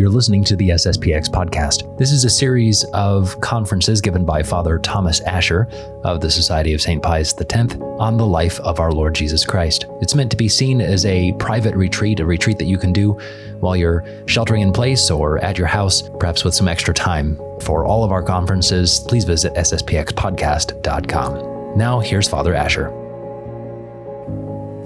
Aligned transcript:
You're 0.00 0.08
listening 0.08 0.44
to 0.44 0.56
the 0.56 0.70
SSPX 0.70 1.28
podcast. 1.28 1.98
This 1.98 2.10
is 2.10 2.24
a 2.24 2.30
series 2.30 2.84
of 2.94 3.38
conferences 3.42 4.00
given 4.00 4.24
by 4.24 4.42
Father 4.42 4.78
Thomas 4.78 5.20
Asher 5.20 5.68
of 6.04 6.22
the 6.22 6.30
Society 6.30 6.72
of 6.72 6.80
St. 6.80 7.02
Pius 7.02 7.34
X 7.38 7.76
on 7.98 8.16
the 8.16 8.24
life 8.24 8.58
of 8.60 8.80
our 8.80 8.92
Lord 8.92 9.14
Jesus 9.14 9.44
Christ. 9.44 9.84
It's 10.00 10.14
meant 10.14 10.30
to 10.30 10.38
be 10.38 10.48
seen 10.48 10.80
as 10.80 11.04
a 11.04 11.34
private 11.34 11.76
retreat, 11.76 12.20
a 12.20 12.24
retreat 12.24 12.56
that 12.56 12.64
you 12.64 12.78
can 12.78 12.94
do 12.94 13.12
while 13.58 13.76
you're 13.76 14.02
sheltering 14.26 14.62
in 14.62 14.72
place 14.72 15.10
or 15.10 15.36
at 15.44 15.58
your 15.58 15.66
house, 15.66 16.08
perhaps 16.18 16.44
with 16.44 16.54
some 16.54 16.66
extra 16.66 16.94
time. 16.94 17.36
For 17.60 17.84
all 17.84 18.02
of 18.02 18.10
our 18.10 18.22
conferences, 18.22 19.00
please 19.00 19.24
visit 19.24 19.52
sspxpodcast.com. 19.52 21.76
Now, 21.76 22.00
here's 22.00 22.26
Father 22.26 22.54
Asher. 22.54 22.84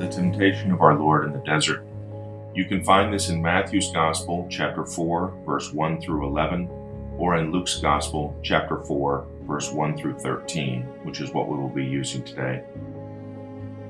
The 0.01 0.09
temptation 0.09 0.73
of 0.73 0.81
our 0.81 0.99
Lord 0.99 1.25
in 1.25 1.33
the 1.33 1.43
desert. 1.47 1.85
You 2.55 2.65
can 2.65 2.85
find 2.85 3.13
this 3.13 3.31
in 3.31 3.43
Matthew's 3.43 3.91
Gospel, 3.91 4.47
chapter 4.49 4.87
4, 4.87 5.43
verse 5.45 5.73
1 5.73 6.01
through 6.01 6.27
11, 6.27 6.69
or 7.19 7.37
in 7.37 7.51
Luke's 7.51 7.81
Gospel, 7.81 8.37
chapter 8.43 8.79
4, 8.79 9.27
verse 9.43 9.73
1 9.73 9.99
through 9.99 10.19
13, 10.19 10.83
which 11.03 11.21
is 11.21 11.33
what 11.33 11.49
we 11.49 11.57
will 11.57 11.69
be 11.69 11.85
using 11.85 12.23
today. 12.23 12.63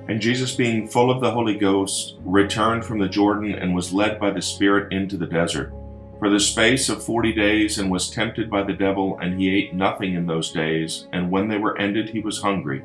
And 0.09 0.21
Jesus, 0.21 0.55
being 0.55 0.89
full 0.89 1.11
of 1.11 1.21
the 1.21 1.31
Holy 1.31 1.57
Ghost, 1.57 2.17
returned 2.25 2.85
from 2.85 2.99
the 2.99 3.09
Jordan 3.09 3.53
and 3.53 3.75
was 3.75 3.93
led 3.93 4.19
by 4.19 4.31
the 4.31 4.43
Spirit 4.43 4.93
into 4.93 5.17
the 5.17 5.27
desert 5.27 5.73
for 6.19 6.31
the 6.31 6.41
space 6.41 6.89
of 6.89 7.05
forty 7.05 7.35
days, 7.35 7.77
and 7.77 7.91
was 7.91 8.09
tempted 8.09 8.49
by 8.49 8.63
the 8.63 8.73
devil, 8.73 9.19
and 9.21 9.39
he 9.39 9.55
ate 9.55 9.75
nothing 9.75 10.15
in 10.15 10.25
those 10.25 10.53
days. 10.53 11.07
And 11.13 11.31
when 11.31 11.49
they 11.49 11.59
were 11.59 11.77
ended, 11.77 12.09
he 12.09 12.21
was 12.21 12.41
hungry. 12.41 12.83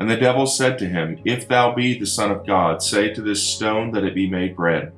And 0.00 0.10
the 0.10 0.16
devil 0.16 0.46
said 0.46 0.76
to 0.78 0.88
him, 0.88 1.20
If 1.24 1.46
thou 1.46 1.72
be 1.72 1.96
the 1.96 2.06
Son 2.06 2.32
of 2.32 2.44
God, 2.44 2.82
say 2.82 3.14
to 3.14 3.22
this 3.22 3.46
stone 3.46 3.92
that 3.92 4.02
it 4.02 4.14
be 4.14 4.28
made 4.28 4.56
bread. 4.56 4.92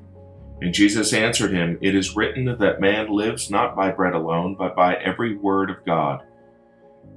And 0.61 0.73
Jesus 0.73 1.13
answered 1.13 1.53
him, 1.53 1.79
It 1.83 1.95
is 1.95 2.17
written 2.17 2.45
that 2.47 2.81
man 2.81 3.11
lives 3.11 3.51
not 3.51 3.77
by 3.77 3.91
bread 3.91 4.15
alone, 4.15 4.57
but 4.59 4.75
by 4.75 4.95
every 4.95 5.37
word 5.37 5.71
of 5.71 5.85
God. 5.85 6.23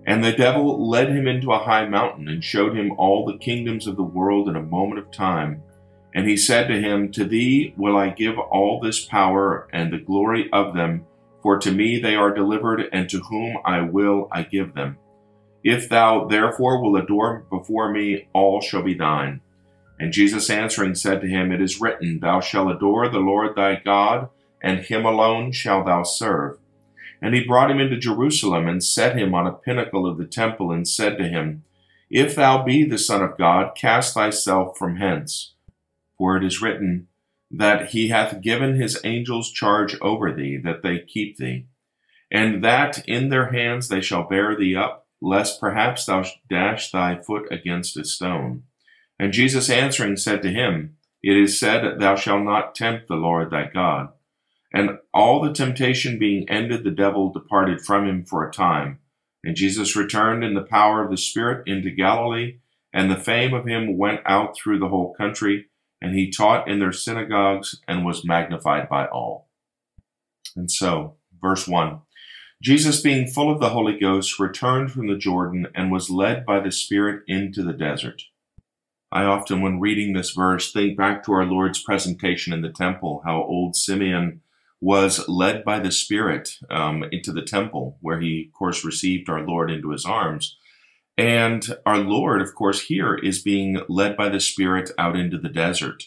And 0.05 0.23
the 0.23 0.33
devil 0.33 0.89
led 0.89 1.09
him 1.09 1.27
into 1.27 1.51
a 1.51 1.59
high 1.59 1.87
mountain, 1.87 2.27
and 2.27 2.43
showed 2.43 2.75
him 2.75 2.91
all 2.97 3.25
the 3.25 3.37
kingdoms 3.37 3.87
of 3.87 3.95
the 3.95 4.03
world 4.03 4.49
in 4.49 4.55
a 4.55 4.61
moment 4.61 4.99
of 4.99 5.11
time. 5.11 5.63
And 6.13 6.27
he 6.27 6.35
said 6.35 6.67
to 6.67 6.81
him, 6.81 7.11
To 7.11 7.23
thee 7.23 7.73
will 7.77 7.95
I 7.95 8.09
give 8.09 8.37
all 8.37 8.79
this 8.79 9.05
power 9.05 9.67
and 9.71 9.93
the 9.93 9.99
glory 9.99 10.49
of 10.51 10.73
them, 10.73 11.05
for 11.41 11.59
to 11.59 11.71
me 11.71 11.99
they 11.99 12.15
are 12.15 12.33
delivered, 12.33 12.89
and 12.91 13.09
to 13.09 13.19
whom 13.19 13.57
I 13.63 13.81
will 13.81 14.27
I 14.31 14.43
give 14.43 14.73
them. 14.73 14.97
If 15.63 15.89
thou 15.89 16.25
therefore 16.25 16.81
will 16.81 16.95
adore 16.95 17.45
before 17.49 17.91
me, 17.91 18.27
all 18.33 18.61
shall 18.61 18.81
be 18.81 18.95
thine. 18.95 19.41
And 19.99 20.13
Jesus 20.13 20.49
answering 20.49 20.95
said 20.95 21.19
to 21.21 21.27
him, 21.27 21.51
It 21.51 21.61
is 21.61 21.81
written, 21.81 22.19
Thou 22.19 22.39
shalt 22.39 22.71
adore 22.71 23.09
the 23.09 23.19
Lord 23.19 23.55
thy 23.55 23.81
God, 23.83 24.29
and 24.63 24.79
him 24.79 25.05
alone 25.05 25.51
shalt 25.51 25.85
thou 25.85 26.03
serve. 26.03 26.57
And 27.21 27.35
he 27.35 27.43
brought 27.43 27.69
him 27.69 27.81
into 27.81 27.97
Jerusalem, 27.97 28.69
and 28.69 28.81
set 28.81 29.17
him 29.17 29.35
on 29.35 29.45
a 29.45 29.51
pinnacle 29.51 30.07
of 30.07 30.17
the 30.17 30.25
temple, 30.25 30.71
and 30.71 30.87
said 30.87 31.17
to 31.17 31.27
him, 31.27 31.63
If 32.09 32.33
thou 32.33 32.63
be 32.63 32.85
the 32.85 32.97
Son 32.97 33.21
of 33.21 33.37
God, 33.37 33.75
cast 33.75 34.13
thyself 34.13 34.77
from 34.77 34.95
hence. 34.95 35.53
For 36.17 36.37
it 36.37 36.45
is 36.45 36.61
written, 36.61 37.07
That 37.51 37.89
he 37.89 38.07
hath 38.07 38.41
given 38.41 38.75
his 38.75 39.01
angels 39.03 39.51
charge 39.51 39.97
over 39.99 40.31
thee, 40.31 40.55
that 40.63 40.81
they 40.81 40.99
keep 40.99 41.35
thee, 41.35 41.65
and 42.31 42.63
that 42.63 43.05
in 43.05 43.27
their 43.27 43.51
hands 43.51 43.89
they 43.89 43.99
shall 43.99 44.29
bear 44.29 44.55
thee 44.55 44.77
up, 44.77 45.07
lest 45.21 45.59
perhaps 45.59 46.05
thou 46.05 46.23
dash 46.49 46.89
thy 46.89 47.17
foot 47.17 47.51
against 47.51 47.97
a 47.97 48.05
stone. 48.05 48.63
And 49.19 49.33
Jesus 49.33 49.69
answering 49.69 50.15
said 50.15 50.41
to 50.43 50.49
him, 50.49 50.95
It 51.21 51.35
is 51.35 51.59
said, 51.59 51.99
Thou 51.99 52.15
shalt 52.15 52.43
not 52.43 52.73
tempt 52.73 53.07
the 53.07 53.15
Lord 53.15 53.51
thy 53.51 53.69
God. 53.71 54.09
And 54.73 54.99
all 55.13 55.41
the 55.41 55.51
temptation 55.51 56.17
being 56.17 56.47
ended, 56.49 56.83
the 56.83 56.91
devil 56.91 57.31
departed 57.31 57.81
from 57.81 58.07
him 58.07 58.23
for 58.23 58.47
a 58.47 58.51
time. 58.51 58.99
And 59.43 59.55
Jesus 59.55 59.95
returned 59.95 60.43
in 60.43 60.53
the 60.53 60.61
power 60.61 61.03
of 61.03 61.11
the 61.11 61.17
Spirit 61.17 61.67
into 61.67 61.89
Galilee, 61.91 62.59
and 62.93 63.11
the 63.11 63.17
fame 63.17 63.53
of 63.53 63.65
him 63.65 63.97
went 63.97 64.21
out 64.25 64.55
through 64.55 64.79
the 64.79 64.87
whole 64.89 65.13
country, 65.13 65.65
and 66.01 66.15
he 66.15 66.31
taught 66.31 66.69
in 66.69 66.79
their 66.79 66.93
synagogues 66.93 67.81
and 67.87 68.05
was 68.05 68.25
magnified 68.25 68.87
by 68.87 69.07
all. 69.07 69.49
And 70.55 70.71
so, 70.71 71.15
verse 71.41 71.67
1 71.67 71.99
Jesus, 72.61 73.01
being 73.01 73.27
full 73.27 73.51
of 73.51 73.59
the 73.59 73.69
Holy 73.69 73.97
Ghost, 73.97 74.39
returned 74.39 74.91
from 74.91 75.07
the 75.07 75.17
Jordan 75.17 75.67
and 75.73 75.91
was 75.91 76.09
led 76.09 76.45
by 76.45 76.59
the 76.59 76.71
Spirit 76.71 77.23
into 77.27 77.63
the 77.63 77.73
desert 77.73 78.23
I 79.11 79.23
often, 79.23 79.61
when 79.61 79.79
reading 79.79 80.13
this 80.13 80.31
verse, 80.31 80.71
think 80.71 80.97
back 80.97 81.23
to 81.23 81.33
our 81.33 81.45
Lord's 81.45 81.81
presentation 81.81 82.53
in 82.53 82.61
the 82.61 82.69
temple, 82.71 83.21
how 83.25 83.41
old 83.43 83.75
Simeon 83.75 84.41
was 84.81 85.27
led 85.27 85.65
by 85.65 85.79
the 85.79 85.91
Spirit 85.91 86.57
um, 86.69 87.03
into 87.11 87.31
the 87.31 87.41
temple, 87.41 87.97
where 88.01 88.19
he, 88.19 88.47
of 88.47 88.57
course, 88.57 88.85
received 88.85 89.29
our 89.29 89.45
Lord 89.45 89.71
into 89.71 89.91
his 89.91 90.05
arms. 90.05 90.57
And 91.17 91.65
our 91.85 91.97
Lord, 91.97 92.41
of 92.41 92.55
course, 92.55 92.83
here 92.83 93.15
is 93.15 93.41
being 93.41 93.81
led 93.89 94.15
by 94.15 94.29
the 94.29 94.39
Spirit 94.39 94.91
out 94.97 95.17
into 95.17 95.37
the 95.37 95.49
desert. 95.49 96.03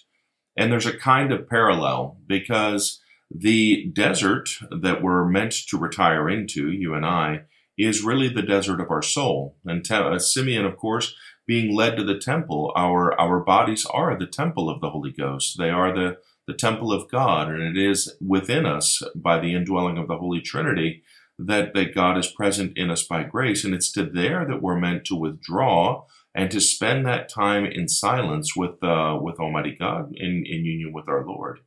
And 0.57 0.71
there's 0.71 0.87
a 0.87 0.97
kind 0.97 1.33
of 1.33 1.49
parallel 1.49 2.19
because 2.27 3.01
the 3.31 3.91
desert 3.93 4.51
that 4.71 5.03
we're 5.03 5.27
meant 5.27 5.53
to 5.69 5.79
retire 5.79 6.29
into, 6.29 6.71
you 6.71 6.95
and 6.95 7.05
I, 7.05 7.43
is 7.77 8.03
really 8.03 8.29
the 8.29 8.43
desert 8.43 8.81
of 8.81 8.91
our 8.91 9.03
soul. 9.03 9.57
And 9.65 9.91
uh, 9.91 10.19
Simeon, 10.19 10.65
of 10.65 10.77
course, 10.77 11.15
being 11.47 11.75
led 11.75 11.97
to 11.97 12.04
the 12.04 12.19
temple, 12.19 12.72
our 12.76 13.19
our 13.20 13.41
bodies 13.41 13.86
are 13.86 14.19
the 14.19 14.26
temple 14.26 14.69
of 14.70 14.80
the 14.80 14.91
Holy 14.91 15.12
Ghost. 15.12 15.56
They 15.58 15.70
are 15.70 15.94
the 15.94 16.19
the 16.47 16.54
temple 16.54 16.92
of 16.92 17.10
God, 17.10 17.48
and 17.48 17.62
it 17.62 17.80
is 17.80 18.16
within 18.20 18.66
us 18.66 19.03
by 19.14 19.38
the 19.38 19.54
indwelling 19.54 19.97
of 19.97 20.08
the 20.08 20.19
Holy 20.19 20.41
Trinity 20.41 21.03
that, 21.38 21.75
that 21.75 21.94
God 21.94 22.19
is 22.19 22.26
present 22.26 22.76
in 22.76 22.91
us 22.91 23.04
by 23.04 23.22
grace. 23.22 23.64
And 23.64 23.75
it's 23.75 23.92
to 23.92 24.04
there 24.04 24.44
that 24.47 24.62
we're 24.62 24.78
meant 24.78 25.04
to 25.06 25.16
withdraw 25.16 26.04
and 26.34 26.50
to 26.50 26.60
spend 26.60 27.06
that 27.06 27.28
time 27.28 27.64
in 27.64 27.88
silence 27.88 28.56
with 28.56 28.82
uh, 28.82 29.19
with 29.20 29.38
Almighty 29.38 29.76
God 29.78 30.12
in, 30.14 30.44
in 30.47 30.64
union 30.64 30.92
with 30.92 31.09
our 31.09 31.24
Lord. 31.26 31.60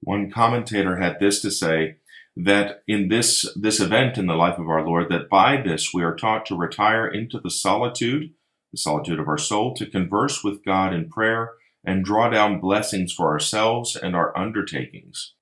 One 0.00 0.30
commentator 0.30 0.96
had 0.96 1.18
this 1.18 1.42
to 1.42 1.50
say 1.50 1.96
that 2.36 2.82
in 2.86 3.08
this 3.08 3.52
this 3.56 3.80
event 3.80 4.16
in 4.16 4.26
the 4.26 4.34
life 4.36 4.58
of 4.58 4.68
our 4.68 4.86
Lord, 4.86 5.08
that 5.10 5.28
by 5.28 5.60
this 5.60 5.92
we 5.92 6.04
are 6.04 6.14
taught 6.14 6.46
to 6.46 6.56
retire 6.56 7.06
into 7.06 7.40
the 7.40 7.50
solitude 7.50 8.30
the 8.72 8.78
solitude 8.78 9.18
of 9.18 9.28
our 9.28 9.38
soul, 9.38 9.74
to 9.74 9.86
converse 9.86 10.44
with 10.44 10.64
God 10.64 10.92
in 10.92 11.08
prayer 11.08 11.52
and 11.84 12.04
draw 12.04 12.28
down 12.28 12.60
blessings 12.60 13.12
for 13.12 13.28
ourselves 13.28 13.96
and 13.96 14.14
our 14.14 14.36
undertakings. 14.36 15.34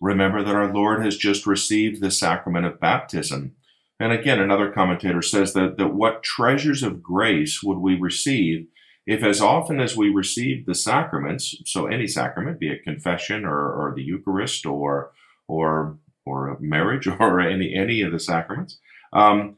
Remember 0.00 0.44
that 0.44 0.54
our 0.54 0.72
Lord 0.72 1.04
has 1.04 1.16
just 1.16 1.46
received 1.46 2.00
the 2.00 2.10
sacrament 2.10 2.66
of 2.66 2.80
baptism. 2.80 3.54
And 3.98 4.12
again, 4.12 4.38
another 4.38 4.70
commentator 4.70 5.22
says 5.22 5.54
that, 5.54 5.76
that 5.78 5.94
what 5.94 6.22
treasures 6.22 6.82
of 6.82 7.02
grace 7.02 7.62
would 7.62 7.78
we 7.78 7.96
receive 7.96 8.68
if, 9.08 9.24
as 9.24 9.40
often 9.40 9.80
as 9.80 9.96
we 9.96 10.10
receive 10.10 10.66
the 10.66 10.74
sacraments, 10.74 11.56
so 11.64 11.86
any 11.86 12.06
sacrament, 12.06 12.60
be 12.60 12.68
it 12.68 12.82
confession 12.82 13.46
or, 13.46 13.56
or 13.56 13.94
the 13.96 14.02
Eucharist 14.02 14.66
or 14.66 15.12
or 15.48 15.96
or 16.26 16.58
marriage 16.60 17.06
or 17.20 17.40
any 17.40 17.74
any 17.74 18.02
of 18.02 18.12
the 18.12 18.20
sacraments, 18.20 18.78
um, 19.14 19.56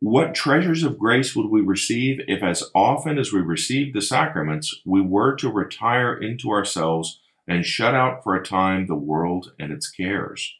what 0.00 0.34
treasures 0.34 0.84
of 0.84 0.98
grace 0.98 1.34
would 1.34 1.50
we 1.50 1.60
receive 1.60 2.20
if, 2.28 2.42
as 2.42 2.62
often 2.74 3.18
as 3.18 3.32
we 3.32 3.40
received 3.40 3.96
the 3.96 4.02
sacraments, 4.02 4.80
we 4.84 5.00
were 5.00 5.34
to 5.36 5.50
retire 5.50 6.14
into 6.16 6.50
ourselves 6.50 7.20
and 7.48 7.64
shut 7.64 7.94
out 7.94 8.22
for 8.22 8.36
a 8.36 8.44
time 8.44 8.86
the 8.86 8.94
world 8.94 9.52
and 9.58 9.72
its 9.72 9.90
cares? 9.90 10.54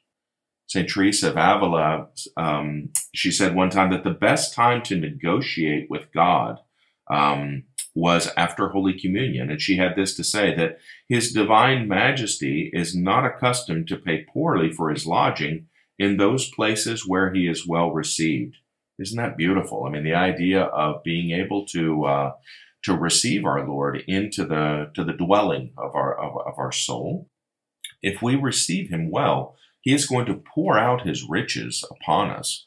St. 0.67 0.89
Teresa 0.89 1.31
of 1.31 1.37
Avila, 1.37 2.09
um, 2.37 2.91
she 3.15 3.31
said 3.31 3.55
one 3.55 3.71
time 3.71 3.91
that 3.91 4.05
the 4.05 4.11
best 4.11 4.55
time 4.55 4.83
to 4.83 4.97
negotiate 4.97 5.89
with 5.89 6.13
God 6.13 6.59
um, 7.11 7.65
was 7.95 8.31
after 8.37 8.69
Holy 8.69 8.99
Communion. 8.99 9.51
And 9.51 9.63
she 9.63 9.77
had 9.77 9.97
this 9.97 10.15
to 10.17 10.25
say 10.25 10.55
that 10.57 10.79
His 11.09 11.33
Divine 11.33 11.89
Majesty 11.89 12.71
is 12.73 12.95
not 12.95 13.25
accustomed 13.25 13.89
to 13.89 13.97
pay 13.97 14.27
poorly 14.31 14.71
for 14.71 14.91
his 14.91 15.07
lodging 15.07 15.69
in 15.99 16.17
those 16.17 16.51
places 16.51 17.09
where 17.09 17.33
he 17.33 17.49
is 17.49 17.67
well 17.67 17.91
received. 17.91 18.57
Isn't 18.99 19.19
that 19.19 19.37
beautiful? 19.37 19.85
I 19.85 19.91
mean, 19.91 20.05
the 20.05 20.15
idea 20.15 20.63
of 20.63 21.03
being 21.03 21.31
able 21.31 21.65
to 21.67 22.05
uh, 22.05 22.33
to 22.85 22.95
receive 22.95 23.45
our 23.45 23.67
Lord 23.67 24.03
into 24.07 24.45
the 24.45 24.91
to 24.95 25.05
the 25.05 25.13
dwelling 25.13 25.73
of 25.77 25.95
our 25.95 26.19
of, 26.19 26.37
of 26.47 26.59
our 26.59 26.73
soul. 26.73 27.29
If 28.03 28.23
we 28.23 28.35
receive 28.37 28.91
Him 28.91 29.11
well, 29.11 29.57
He 29.81 29.93
is 29.93 30.07
going 30.07 30.27
to 30.27 30.43
pour 30.55 30.79
out 30.79 31.07
His 31.07 31.29
riches 31.29 31.85
upon 31.91 32.31
us. 32.31 32.67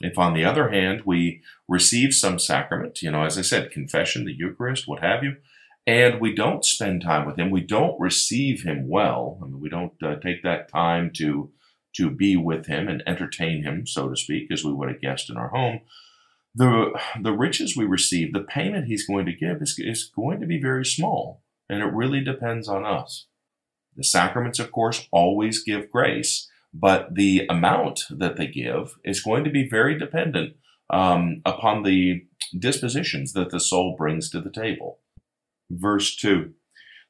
If, 0.00 0.18
on 0.18 0.32
the 0.32 0.44
other 0.44 0.70
hand, 0.70 1.02
we 1.04 1.42
receive 1.68 2.14
some 2.14 2.38
sacrament, 2.38 3.02
you 3.02 3.10
know, 3.10 3.24
as 3.24 3.36
I 3.36 3.42
said, 3.42 3.70
confession, 3.70 4.24
the 4.24 4.32
Eucharist, 4.32 4.88
what 4.88 5.00
have 5.00 5.22
you, 5.22 5.36
and 5.86 6.20
we 6.20 6.34
don't 6.34 6.64
spend 6.64 7.02
time 7.02 7.26
with 7.26 7.38
Him, 7.38 7.50
we 7.50 7.60
don't 7.60 8.00
receive 8.00 8.62
Him 8.62 8.88
well, 8.88 9.38
I 9.42 9.46
mean, 9.46 9.60
we 9.60 9.68
don't 9.68 9.92
uh, 10.02 10.16
take 10.16 10.42
that 10.42 10.70
time 10.70 11.10
to 11.16 11.50
to 11.96 12.10
be 12.10 12.36
with 12.36 12.66
him 12.66 12.88
and 12.88 13.02
entertain 13.06 13.62
him, 13.62 13.86
so 13.86 14.08
to 14.08 14.16
speak, 14.16 14.50
as 14.50 14.64
we 14.64 14.72
would 14.72 14.90
a 14.90 14.94
guest 14.94 15.30
in 15.30 15.36
our 15.36 15.48
home, 15.48 15.80
the 16.54 16.98
the 17.20 17.32
riches 17.32 17.76
we 17.76 17.84
receive, 17.84 18.32
the 18.32 18.40
payment 18.40 18.86
he's 18.86 19.06
going 19.06 19.26
to 19.26 19.32
give 19.32 19.62
is, 19.62 19.76
is 19.78 20.10
going 20.14 20.40
to 20.40 20.46
be 20.46 20.60
very 20.60 20.84
small, 20.84 21.42
and 21.68 21.82
it 21.82 21.92
really 21.92 22.22
depends 22.22 22.68
on 22.68 22.84
us. 22.84 23.26
The 23.96 24.04
sacraments, 24.04 24.58
of 24.58 24.72
course, 24.72 25.08
always 25.12 25.62
give 25.62 25.90
grace, 25.90 26.48
but 26.72 27.14
the 27.14 27.46
amount 27.48 28.04
that 28.10 28.36
they 28.36 28.46
give 28.46 28.96
is 29.04 29.22
going 29.22 29.44
to 29.44 29.50
be 29.50 29.68
very 29.68 29.98
dependent 29.98 30.54
um, 30.90 31.42
upon 31.44 31.82
the 31.82 32.24
dispositions 32.58 33.32
that 33.32 33.50
the 33.50 33.60
soul 33.60 33.94
brings 33.96 34.28
to 34.30 34.40
the 34.40 34.50
table. 34.50 34.98
Verse 35.70 36.16
2 36.16 36.52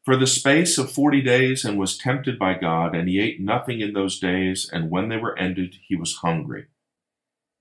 For 0.05 0.17
the 0.17 0.26
space 0.26 0.79
of 0.79 0.91
forty 0.91 1.20
days 1.20 1.64
and 1.64 1.79
was 1.79 1.99
tempted 1.99 2.38
by 2.38 2.55
God, 2.55 2.94
and 2.94 3.08
he 3.08 3.20
ate 3.20 3.41
nothing 3.41 3.81
in 3.81 3.93
those 3.93 4.19
days, 4.19 4.69
and 4.73 4.91
when 4.91 5.08
they 5.08 5.19
were 5.19 5.38
ended, 5.38 5.76
he 5.87 5.94
was 5.94 6.17
hungry. 6.17 6.67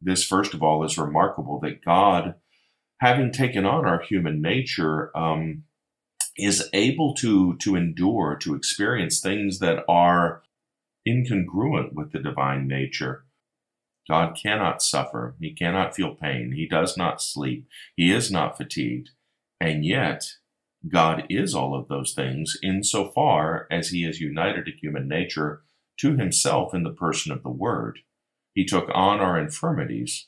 This, 0.02 0.24
first 0.24 0.54
of 0.54 0.64
all, 0.64 0.86
is 0.86 0.98
remarkable 0.98 1.60
that 1.60 1.84
God, 1.84 2.36
having 3.02 3.34
taken 3.34 3.66
on 3.66 3.86
our 3.86 4.00
human 4.02 4.42
nature, 4.42 5.12
um, 5.18 5.66
is 6.38 6.70
able 6.72 7.14
to, 7.16 7.58
to 7.58 7.76
endure, 7.76 8.38
to 8.42 8.56
experience 8.56 9.20
things 9.20 9.60
that 9.60 9.84
are 9.90 10.42
incongruent 11.06 11.92
with 11.92 12.14
the 12.14 12.20
divine 12.20 12.68
nature. 12.68 13.26
God 14.10 14.38
cannot 14.42 14.82
suffer. 14.82 15.36
He 15.40 15.54
cannot 15.54 15.94
feel 15.94 16.16
pain. 16.16 16.54
He 16.54 16.68
does 16.68 16.96
not 16.96 17.22
sleep. 17.22 17.68
He 17.96 18.12
is 18.12 18.32
not 18.32 18.58
fatigued. 18.58 19.10
And 19.60 19.86
yet, 19.86 20.36
God 20.88 21.24
is 21.30 21.54
all 21.54 21.76
of 21.76 21.88
those 21.88 22.14
things 22.14 22.58
insofar 22.64 23.68
as 23.70 23.90
he 23.90 24.04
has 24.04 24.22
united 24.22 24.68
a 24.68 24.80
human 24.80 25.08
nature 25.08 25.62
to 26.00 26.16
himself 26.16 26.74
in 26.74 26.84
the 26.84 26.94
person 26.94 27.32
of 27.32 27.44
the 27.44 27.50
Word. 27.50 28.00
He 28.54 28.66
took 28.66 28.90
on 28.94 29.20
our 29.20 29.38
infirmities. 29.38 30.28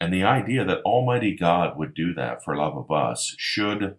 And 0.00 0.12
the 0.12 0.24
idea 0.24 0.64
that 0.64 0.82
Almighty 0.82 1.36
God 1.36 1.78
would 1.78 1.94
do 1.94 2.12
that 2.14 2.44
for 2.44 2.56
love 2.56 2.76
of 2.76 2.90
us 2.90 3.34
should 3.38 3.96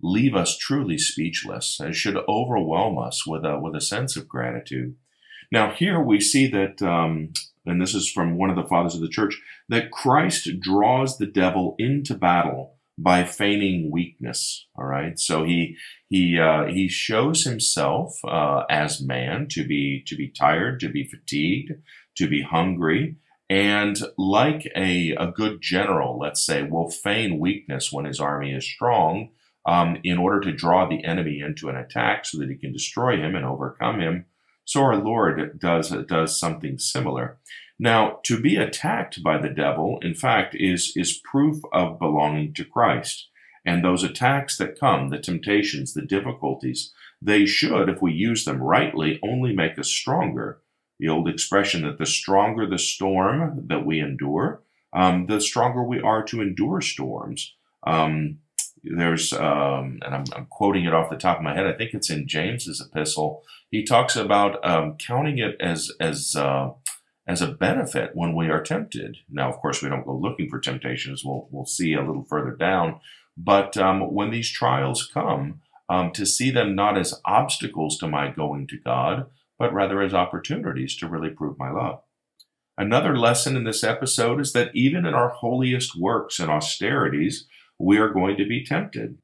leave 0.00 0.34
us 0.34 0.56
truly 0.56 0.98
speechless. 0.98 1.78
and 1.78 1.94
should 1.94 2.16
overwhelm 2.28 2.98
us 2.98 3.26
with 3.26 3.44
a, 3.44 3.58
with 3.60 3.76
a 3.76 3.80
sense 3.80 4.16
of 4.16 4.28
gratitude. 4.28 4.96
Now, 5.52 5.72
here 5.72 6.00
we 6.00 6.20
see 6.20 6.46
that, 6.48 6.82
um, 6.82 7.32
and 7.66 7.80
this 7.80 7.94
is 7.94 8.10
from 8.10 8.38
one 8.38 8.50
of 8.50 8.56
the 8.56 8.68
fathers 8.68 8.94
of 8.94 9.02
the 9.02 9.08
church, 9.08 9.40
that 9.68 9.90
Christ 9.90 10.48
draws 10.60 11.18
the 11.18 11.26
devil 11.26 11.76
into 11.78 12.14
battle 12.14 12.74
by 12.96 13.24
feigning 13.24 13.90
weakness. 13.90 14.66
All 14.76 14.84
right, 14.84 15.18
so 15.18 15.44
he 15.44 15.76
he 16.08 16.38
uh, 16.38 16.66
he 16.66 16.88
shows 16.88 17.44
himself 17.44 18.18
uh, 18.24 18.62
as 18.70 19.02
man 19.02 19.48
to 19.50 19.66
be 19.66 20.02
to 20.06 20.16
be 20.16 20.28
tired, 20.28 20.80
to 20.80 20.88
be 20.88 21.04
fatigued, 21.04 21.72
to 22.16 22.28
be 22.28 22.42
hungry, 22.42 23.16
and 23.48 23.98
like 24.16 24.70
a 24.76 25.10
a 25.18 25.32
good 25.32 25.60
general, 25.60 26.18
let's 26.18 26.44
say, 26.44 26.62
will 26.62 26.90
feign 26.90 27.38
weakness 27.38 27.92
when 27.92 28.04
his 28.04 28.20
army 28.20 28.52
is 28.52 28.66
strong. 28.66 29.30
Um, 29.66 29.96
in 30.04 30.18
order 30.18 30.40
to 30.40 30.52
draw 30.52 30.86
the 30.86 31.02
enemy 31.04 31.40
into 31.40 31.70
an 31.70 31.76
attack 31.76 32.26
so 32.26 32.36
that 32.36 32.50
he 32.50 32.54
can 32.54 32.70
destroy 32.70 33.16
him 33.16 33.34
and 33.34 33.46
overcome 33.46 33.98
him. 33.98 34.26
So 34.66 34.82
our 34.82 34.96
Lord 34.96 35.58
does, 35.58 35.88
does 36.06 36.38
something 36.38 36.78
similar. 36.78 37.38
Now, 37.78 38.20
to 38.24 38.40
be 38.40 38.56
attacked 38.56 39.22
by 39.22 39.38
the 39.38 39.48
devil, 39.48 39.98
in 40.00 40.14
fact, 40.14 40.54
is, 40.54 40.92
is 40.94 41.20
proof 41.24 41.60
of 41.72 41.98
belonging 41.98 42.54
to 42.54 42.64
Christ. 42.64 43.28
And 43.66 43.82
those 43.82 44.04
attacks 44.04 44.56
that 44.58 44.78
come, 44.78 45.10
the 45.10 45.18
temptations, 45.18 45.94
the 45.94 46.02
difficulties, 46.02 46.92
they 47.20 47.46
should, 47.46 47.88
if 47.88 48.02
we 48.02 48.12
use 48.12 48.44
them 48.44 48.62
rightly, 48.62 49.18
only 49.22 49.54
make 49.54 49.78
us 49.78 49.88
stronger. 49.88 50.60
The 51.00 51.08
old 51.08 51.28
expression 51.28 51.82
that 51.82 51.98
the 51.98 52.06
stronger 52.06 52.66
the 52.66 52.78
storm 52.78 53.66
that 53.66 53.84
we 53.84 54.00
endure, 54.00 54.62
um, 54.92 55.26
the 55.26 55.40
stronger 55.40 55.82
we 55.82 56.00
are 56.00 56.22
to 56.24 56.40
endure 56.40 56.80
storms. 56.80 57.54
Um, 57.84 58.38
there's, 58.84 59.32
um, 59.32 60.00
and 60.04 60.14
I'm, 60.14 60.24
I'm, 60.36 60.46
quoting 60.46 60.84
it 60.84 60.94
off 60.94 61.10
the 61.10 61.16
top 61.16 61.38
of 61.38 61.42
my 61.42 61.54
head. 61.54 61.66
I 61.66 61.72
think 61.72 61.94
it's 61.94 62.10
in 62.10 62.28
James's 62.28 62.80
epistle. 62.80 63.42
He 63.70 63.82
talks 63.82 64.14
about 64.14 64.64
um, 64.64 64.96
counting 64.98 65.38
it 65.38 65.56
as 65.58 65.90
as 65.98 66.36
uh, 66.36 66.70
as 67.26 67.40
a 67.40 67.52
benefit 67.52 68.10
when 68.14 68.34
we 68.34 68.48
are 68.48 68.62
tempted. 68.62 69.18
Now, 69.30 69.50
of 69.50 69.58
course, 69.58 69.82
we 69.82 69.88
don't 69.88 70.04
go 70.04 70.16
looking 70.16 70.48
for 70.48 70.58
temptations. 70.58 71.24
We'll 71.24 71.48
we'll 71.50 71.66
see 71.66 71.94
a 71.94 72.02
little 72.02 72.24
further 72.24 72.52
down. 72.52 73.00
But 73.36 73.76
um, 73.76 74.12
when 74.12 74.30
these 74.30 74.50
trials 74.50 75.08
come, 75.12 75.60
um, 75.88 76.12
to 76.12 76.24
see 76.24 76.50
them 76.50 76.74
not 76.74 76.96
as 76.96 77.20
obstacles 77.24 77.98
to 77.98 78.08
my 78.08 78.30
going 78.30 78.66
to 78.68 78.78
God, 78.78 79.26
but 79.58 79.72
rather 79.72 80.02
as 80.02 80.14
opportunities 80.14 80.96
to 80.96 81.08
really 81.08 81.30
prove 81.30 81.58
my 81.58 81.70
love. 81.70 82.00
Another 82.76 83.16
lesson 83.16 83.56
in 83.56 83.64
this 83.64 83.84
episode 83.84 84.40
is 84.40 84.52
that 84.52 84.74
even 84.74 85.06
in 85.06 85.14
our 85.14 85.28
holiest 85.28 85.96
works 85.96 86.40
and 86.40 86.50
austerities, 86.50 87.46
we 87.78 87.98
are 87.98 88.08
going 88.08 88.36
to 88.36 88.46
be 88.46 88.64
tempted. 88.64 89.18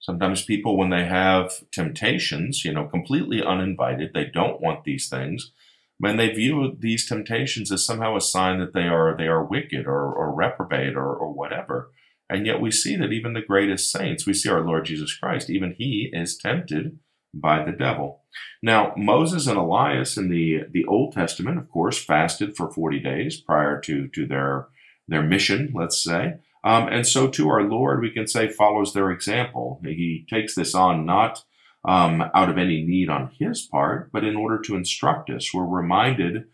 Sometimes 0.00 0.44
people, 0.44 0.76
when 0.76 0.90
they 0.90 1.04
have 1.04 1.52
temptations, 1.72 2.64
you 2.64 2.72
know, 2.72 2.86
completely 2.86 3.42
uninvited, 3.42 4.12
they 4.12 4.24
don't 4.24 4.60
want 4.60 4.84
these 4.84 5.08
things, 5.08 5.52
when 6.00 6.16
they 6.16 6.30
view 6.30 6.74
these 6.80 7.06
temptations 7.06 7.70
as 7.70 7.84
somehow 7.84 8.16
a 8.16 8.22
sign 8.22 8.58
that 8.58 8.72
they 8.72 8.88
are 8.88 9.14
they 9.16 9.26
are 9.26 9.44
wicked 9.44 9.86
or, 9.86 10.10
or 10.12 10.34
reprobate 10.34 10.96
or, 10.96 11.14
or 11.14 11.30
whatever. 11.30 11.92
And 12.30 12.46
yet 12.46 12.60
we 12.60 12.70
see 12.70 12.96
that 12.96 13.12
even 13.12 13.34
the 13.34 13.42
greatest 13.42 13.90
saints, 13.90 14.26
we 14.26 14.32
see 14.32 14.48
our 14.48 14.64
Lord 14.64 14.86
Jesus 14.86 15.14
Christ, 15.14 15.50
even 15.50 15.74
he 15.76 16.08
is 16.12 16.38
tempted 16.38 16.98
by 17.34 17.62
the 17.62 17.72
devil. 17.72 18.22
Now, 18.62 18.94
Moses 18.96 19.46
and 19.46 19.58
Elias 19.58 20.16
in 20.16 20.30
the, 20.30 20.60
the 20.70 20.86
Old 20.86 21.12
Testament, 21.12 21.58
of 21.58 21.68
course, 21.68 22.02
fasted 22.02 22.56
for 22.56 22.70
40 22.70 23.00
days 23.00 23.40
prior 23.40 23.78
to, 23.80 24.08
to 24.08 24.26
their, 24.26 24.68
their 25.06 25.22
mission, 25.22 25.72
let's 25.74 26.02
say. 26.02 26.34
Um, 26.64 26.88
and 26.88 27.06
so 27.06 27.28
to 27.28 27.48
our 27.48 27.62
Lord, 27.62 28.00
we 28.00 28.10
can 28.10 28.26
say 28.26 28.48
follows 28.48 28.94
their 28.94 29.10
example. 29.10 29.80
He 29.84 30.26
takes 30.30 30.54
this 30.54 30.74
on 30.74 31.04
not 31.04 31.44
um, 31.84 32.22
out 32.34 32.50
of 32.50 32.58
any 32.58 32.82
need 32.82 33.08
on 33.08 33.30
his 33.38 33.62
part, 33.62 34.10
but 34.12 34.24
in 34.24 34.36
order 34.36 34.58
to 34.60 34.76
instruct 34.76 35.30
us. 35.30 35.52
We're 35.54 35.64
reminded 35.64 36.44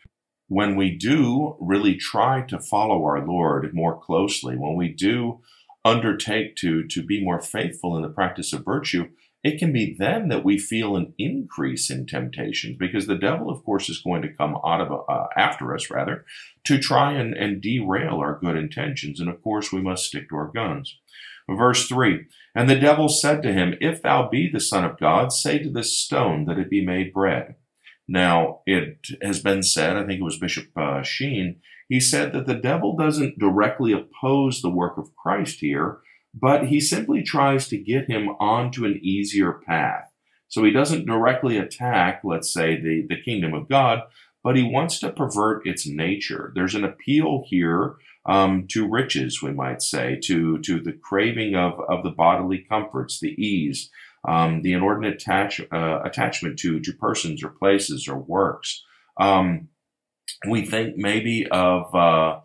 when 0.48 0.76
we 0.76 0.96
do 0.96 1.56
really 1.60 1.96
try 1.96 2.42
to 2.42 2.60
follow 2.60 3.04
our 3.04 3.24
Lord 3.26 3.74
more 3.74 3.98
closely, 3.98 4.56
when 4.56 4.76
we 4.76 4.88
do 4.88 5.40
undertake 5.84 6.56
to, 6.56 6.86
to 6.86 7.02
be 7.02 7.24
more 7.24 7.40
faithful 7.40 7.96
in 7.96 8.02
the 8.02 8.08
practice 8.08 8.52
of 8.52 8.64
virtue, 8.64 9.08
it 9.42 9.58
can 9.58 9.72
be 9.72 9.94
then 9.96 10.28
that 10.28 10.44
we 10.44 10.58
feel 10.58 10.96
an 10.96 11.14
increase 11.18 11.88
in 11.90 12.06
temptations 12.06 12.76
because 12.78 13.06
the 13.06 13.14
devil, 13.14 13.48
of 13.48 13.64
course, 13.64 13.88
is 13.88 14.00
going 14.00 14.22
to 14.22 14.32
come 14.32 14.56
out 14.64 14.80
of 14.80 15.04
uh, 15.08 15.26
after 15.36 15.72
us 15.74 15.88
rather 15.88 16.24
to 16.64 16.78
try 16.78 17.12
and, 17.12 17.34
and 17.34 17.60
derail 17.60 18.16
our 18.16 18.38
good 18.40 18.56
intentions. 18.56 19.20
And 19.20 19.28
of 19.28 19.40
course, 19.42 19.72
we 19.72 19.80
must 19.80 20.06
stick 20.06 20.28
to 20.30 20.36
our 20.36 20.50
guns. 20.52 20.98
Verse 21.48 21.86
3 21.86 22.26
And 22.54 22.68
the 22.68 22.78
devil 22.78 23.08
said 23.08 23.42
to 23.42 23.52
him, 23.52 23.74
If 23.80 24.02
thou 24.02 24.28
be 24.28 24.50
the 24.50 24.60
Son 24.60 24.84
of 24.84 24.98
God, 24.98 25.32
say 25.32 25.58
to 25.58 25.70
this 25.70 25.98
stone 25.98 26.44
that 26.46 26.58
it 26.58 26.70
be 26.70 26.84
made 26.84 27.12
bread. 27.12 27.56
Now, 28.08 28.60
it 28.66 29.06
has 29.22 29.42
been 29.42 29.62
said, 29.62 29.96
I 29.96 30.04
think 30.04 30.20
it 30.20 30.24
was 30.24 30.38
Bishop 30.38 30.66
uh, 30.76 31.02
Sheen, 31.02 31.60
he 31.88 32.00
said 32.00 32.32
that 32.32 32.46
the 32.46 32.54
devil 32.54 32.96
doesn't 32.96 33.38
directly 33.38 33.92
oppose 33.92 34.60
the 34.60 34.70
work 34.70 34.98
of 34.98 35.14
Christ 35.14 35.60
here, 35.60 35.98
but 36.34 36.66
he 36.66 36.80
simply 36.80 37.22
tries 37.22 37.68
to 37.68 37.78
get 37.78 38.10
him 38.10 38.28
onto 38.40 38.84
an 38.84 38.98
easier 39.02 39.52
path. 39.52 40.12
So 40.48 40.64
he 40.64 40.70
doesn't 40.70 41.06
directly 41.06 41.58
attack, 41.58 42.22
let's 42.24 42.52
say, 42.52 42.80
the, 42.80 43.06
the 43.08 43.20
kingdom 43.20 43.54
of 43.54 43.68
God, 43.68 44.02
but 44.42 44.56
he 44.56 44.62
wants 44.62 45.00
to 45.00 45.10
pervert 45.10 45.66
its 45.66 45.88
nature. 45.88 46.52
There's 46.54 46.74
an 46.74 46.84
appeal 46.84 47.44
here 47.48 47.96
um, 48.26 48.66
to 48.68 48.88
riches, 48.88 49.40
we 49.40 49.52
might 49.52 49.82
say, 49.82 50.18
to, 50.24 50.58
to 50.58 50.80
the 50.80 50.92
craving 50.92 51.54
of, 51.54 51.80
of 51.88 52.02
the 52.02 52.10
bodily 52.10 52.58
comforts, 52.68 53.20
the 53.20 53.40
ease, 53.40 53.90
um, 54.26 54.62
the 54.62 54.72
inordinate 54.72 55.14
attach, 55.14 55.60
uh, 55.72 56.00
attachment 56.04 56.58
to, 56.58 56.80
to 56.80 56.92
persons 56.92 57.42
or 57.44 57.50
places 57.50 58.08
or 58.08 58.18
works. 58.18 58.84
Um, 59.18 59.68
we 60.48 60.66
think 60.66 60.96
maybe 60.96 61.46
of 61.48 61.94
uh, 61.94 62.40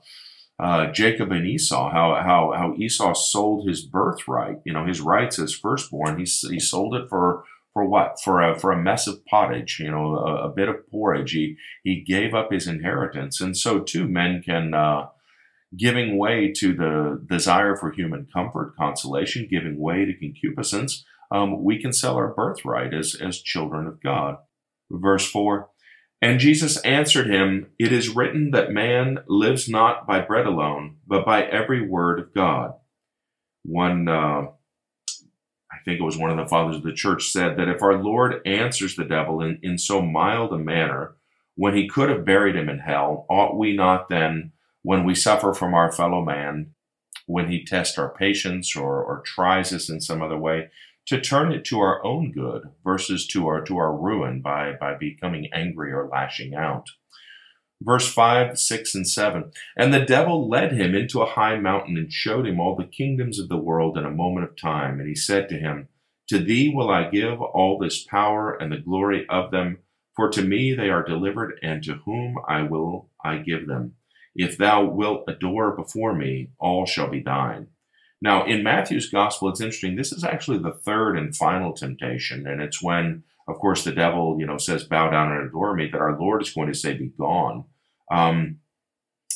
uh, 0.60 0.92
Jacob 0.92 1.32
and 1.32 1.48
Esau, 1.48 1.92
how, 1.92 2.22
how, 2.22 2.54
how 2.56 2.76
Esau 2.78 3.14
sold 3.14 3.68
his 3.68 3.84
birthright, 3.84 4.60
you 4.64 4.72
know, 4.72 4.86
his 4.86 5.02
rights 5.02 5.40
as 5.40 5.54
firstborn. 5.54 6.20
He, 6.20 6.26
he 6.26 6.60
sold 6.60 6.94
it 6.94 7.10
for, 7.10 7.44
for 7.74 7.84
what? 7.86 8.20
For 8.24 8.42
a, 8.42 8.60
for 8.60 8.72
a 8.72 8.82
mess 8.82 9.08
of 9.08 9.26
pottage, 9.26 9.80
you 9.80 9.90
know, 9.90 10.18
a, 10.18 10.48
a 10.48 10.50
bit 10.50 10.70
of 10.70 10.88
porridge. 10.92 11.32
He, 11.32 11.58
he 11.84 12.02
gave 12.02 12.36
up 12.36 12.52
his 12.52 12.68
inheritance. 12.68 13.42
And 13.42 13.58
so 13.58 13.80
too, 13.80 14.08
men 14.08 14.44
can, 14.44 14.76
uh, 14.76 15.08
giving 15.78 16.18
way 16.18 16.52
to 16.58 16.74
the 16.74 17.26
desire 17.30 17.76
for 17.76 17.92
human 17.92 18.28
comfort, 18.34 18.76
consolation, 18.78 19.48
giving 19.50 19.80
way 19.80 20.06
to 20.06 20.14
concupiscence, 20.14 21.06
um, 21.32 21.64
we 21.64 21.82
can 21.82 21.94
sell 21.94 22.16
our 22.16 22.34
birthright 22.34 22.94
as, 22.94 23.16
as 23.16 23.42
children 23.42 23.88
of 23.88 24.02
God. 24.02 24.38
Verse 24.90 25.26
4 25.30 25.70
and 26.22 26.40
Jesus 26.40 26.78
answered 26.82 27.28
him, 27.28 27.72
It 27.80 27.92
is 27.92 28.16
written 28.16 28.52
that 28.52 28.72
man 28.72 29.20
lives 29.28 29.68
not 29.68 30.06
by 30.06 30.22
bread 30.22 30.46
alone, 30.46 30.98
but 31.08 31.26
by 31.26 31.44
every 31.44 31.88
word 31.88 32.20
of 32.20 32.34
God. 32.34 32.74
One, 33.64 34.08
uh, 34.08 34.44
I 35.72 35.78
think 35.84 36.00
it 36.00 36.04
was 36.04 36.18
one 36.18 36.30
of 36.30 36.38
the 36.38 36.48
fathers 36.48 36.76
of 36.76 36.84
the 36.84 36.94
church, 36.94 37.32
said 37.32 37.58
that 37.58 37.68
if 37.68 37.82
our 37.82 37.96
Lord 37.96 38.46
answers 38.46 38.96
the 38.96 39.06
devil 39.06 39.42
in, 39.42 39.60
in 39.64 39.80
so 39.80 40.02
mild 40.02 40.54
a 40.54 40.60
manner, 40.60 41.16
when 41.56 41.76
he 41.76 41.88
could 41.88 42.10
have 42.10 42.26
buried 42.26 42.56
him 42.56 42.70
in 42.70 42.78
hell, 42.78 43.26
ought 43.28 43.58
we 43.58 43.76
not 43.76 44.08
then, 44.08 44.52
when 44.84 45.04
we 45.04 45.16
suffer 45.16 45.54
from 45.54 45.74
our 45.74 45.92
fellow 45.92 46.24
man, 46.24 46.74
when 47.28 47.50
he 47.50 47.64
tests 47.64 47.98
our 47.98 48.10
patience 48.10 48.76
or, 48.76 49.04
or 49.04 49.22
tries 49.26 49.72
us 49.74 49.90
in 49.90 50.02
some 50.02 50.22
other 50.22 50.38
way, 50.38 50.70
to 51.08 51.20
turn 51.20 51.52
it 51.52 51.66
to 51.66 51.80
our 51.80 52.04
own 52.06 52.32
good 52.32 52.64
versus 52.84 53.28
to 53.28 53.48
our 53.48 53.62
to 53.62 53.78
our 53.78 53.96
ruin 53.96 54.42
by 54.42 54.74
by 54.80 54.94
becoming 54.94 55.50
angry 55.54 55.92
or 55.92 56.08
lashing 56.08 56.54
out. 56.54 56.88
Verse 57.84 58.14
5, 58.14 58.60
6, 58.60 58.96
and 58.96 59.10
7. 59.10 59.52
And 59.76 59.92
the 59.92 60.06
devil 60.06 60.48
led 60.48 60.72
him 60.72 60.94
into 60.94 61.22
a 61.22 61.32
high 61.32 61.58
mountain 61.58 61.98
and 61.98 62.14
showed 62.14 62.46
him 62.46 62.60
all 62.60 62.76
the 62.76 62.84
kingdoms 62.84 63.40
of 63.40 63.50
the 63.50 63.58
world 63.58 63.98
in 63.98 64.06
a 64.06 64.12
moment 64.12 64.48
of 64.48 64.56
time. 64.56 65.00
And 65.00 65.10
he 65.10 65.16
said 65.16 65.50
to 65.50 65.58
him, 65.58 65.88
To 66.30 66.38
thee 66.38 66.72
will 66.74 66.92
I 66.92 67.10
give 67.10 67.42
all 67.42 67.80
this 67.80 68.04
power 68.04 68.54
and 68.54 68.72
the 68.72 68.78
glory 68.78 69.26
of 69.28 69.50
them, 69.50 69.80
for 70.16 70.30
to 70.30 70.44
me 70.44 70.76
they 70.76 70.90
are 70.90 71.04
delivered, 71.04 71.60
and 71.64 71.82
to 71.84 71.96
whom 72.06 72.38
I 72.48 72.62
will 72.62 73.10
I 73.26 73.38
give 73.38 73.66
them. 73.66 73.96
If 74.36 74.58
thou 74.58 74.86
wilt 74.86 75.24
adore 75.28 75.76
before 75.76 76.14
me, 76.16 76.50
all 76.60 76.86
shall 76.86 77.10
be 77.10 77.22
thine. 77.22 77.68
Now, 78.22 78.46
in 78.46 78.64
Matthew's 78.64 79.10
gospel, 79.10 79.50
it's 79.50 79.62
interesting. 79.62 79.96
This 79.96 80.12
is 80.12 80.24
actually 80.24 80.60
the 80.60 80.72
third 80.72 81.18
and 81.18 81.36
final 81.36 81.74
temptation. 81.74 82.46
And 82.48 82.62
it's 82.62 82.82
when, 82.82 83.24
of 83.48 83.58
course, 83.58 83.84
the 83.84 83.92
devil, 83.92 84.38
you 84.40 84.46
know, 84.46 84.58
says, 84.58 84.84
bow 84.84 85.10
down 85.10 85.32
and 85.32 85.48
adore 85.48 85.76
me, 85.76 85.90
that 85.92 86.00
our 86.00 86.18
Lord 86.20 86.42
is 86.42 86.54
going 86.54 86.68
to 86.68 86.78
say, 86.78 86.94
be 86.94 87.12
gone. 87.18 87.66
Um, 88.12 88.58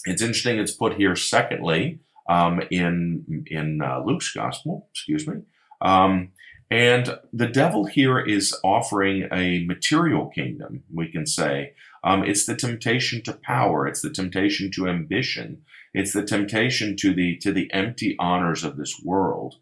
it's 0.05 0.21
interesting. 0.21 0.59
It's 0.59 0.71
put 0.71 0.95
here 0.95 1.15
secondly 1.15 1.99
um, 2.29 2.61
in 2.69 3.45
in 3.47 3.81
uh, 3.81 4.03
Luke's 4.05 4.31
gospel. 4.31 4.87
Excuse 4.91 5.27
me. 5.27 5.41
Um, 5.81 6.31
and 6.71 7.19
the 7.31 7.47
devil 7.47 7.85
here 7.85 8.19
is 8.19 8.57
offering 8.63 9.27
a 9.31 9.65
material 9.65 10.27
kingdom. 10.27 10.83
We 10.93 11.11
can 11.11 11.25
say 11.27 11.73
um, 12.05 12.23
it's 12.23 12.45
the 12.45 12.55
temptation 12.55 13.23
to 13.23 13.33
power. 13.33 13.87
It's 13.87 14.01
the 14.01 14.11
temptation 14.11 14.69
to 14.75 14.87
ambition. 14.87 15.63
It's 15.93 16.13
the 16.13 16.23
temptation 16.23 16.95
to 16.97 17.13
the 17.13 17.37
to 17.37 17.51
the 17.51 17.71
empty 17.73 18.15
honors 18.19 18.63
of 18.63 18.77
this 18.77 19.01
world. 19.03 19.55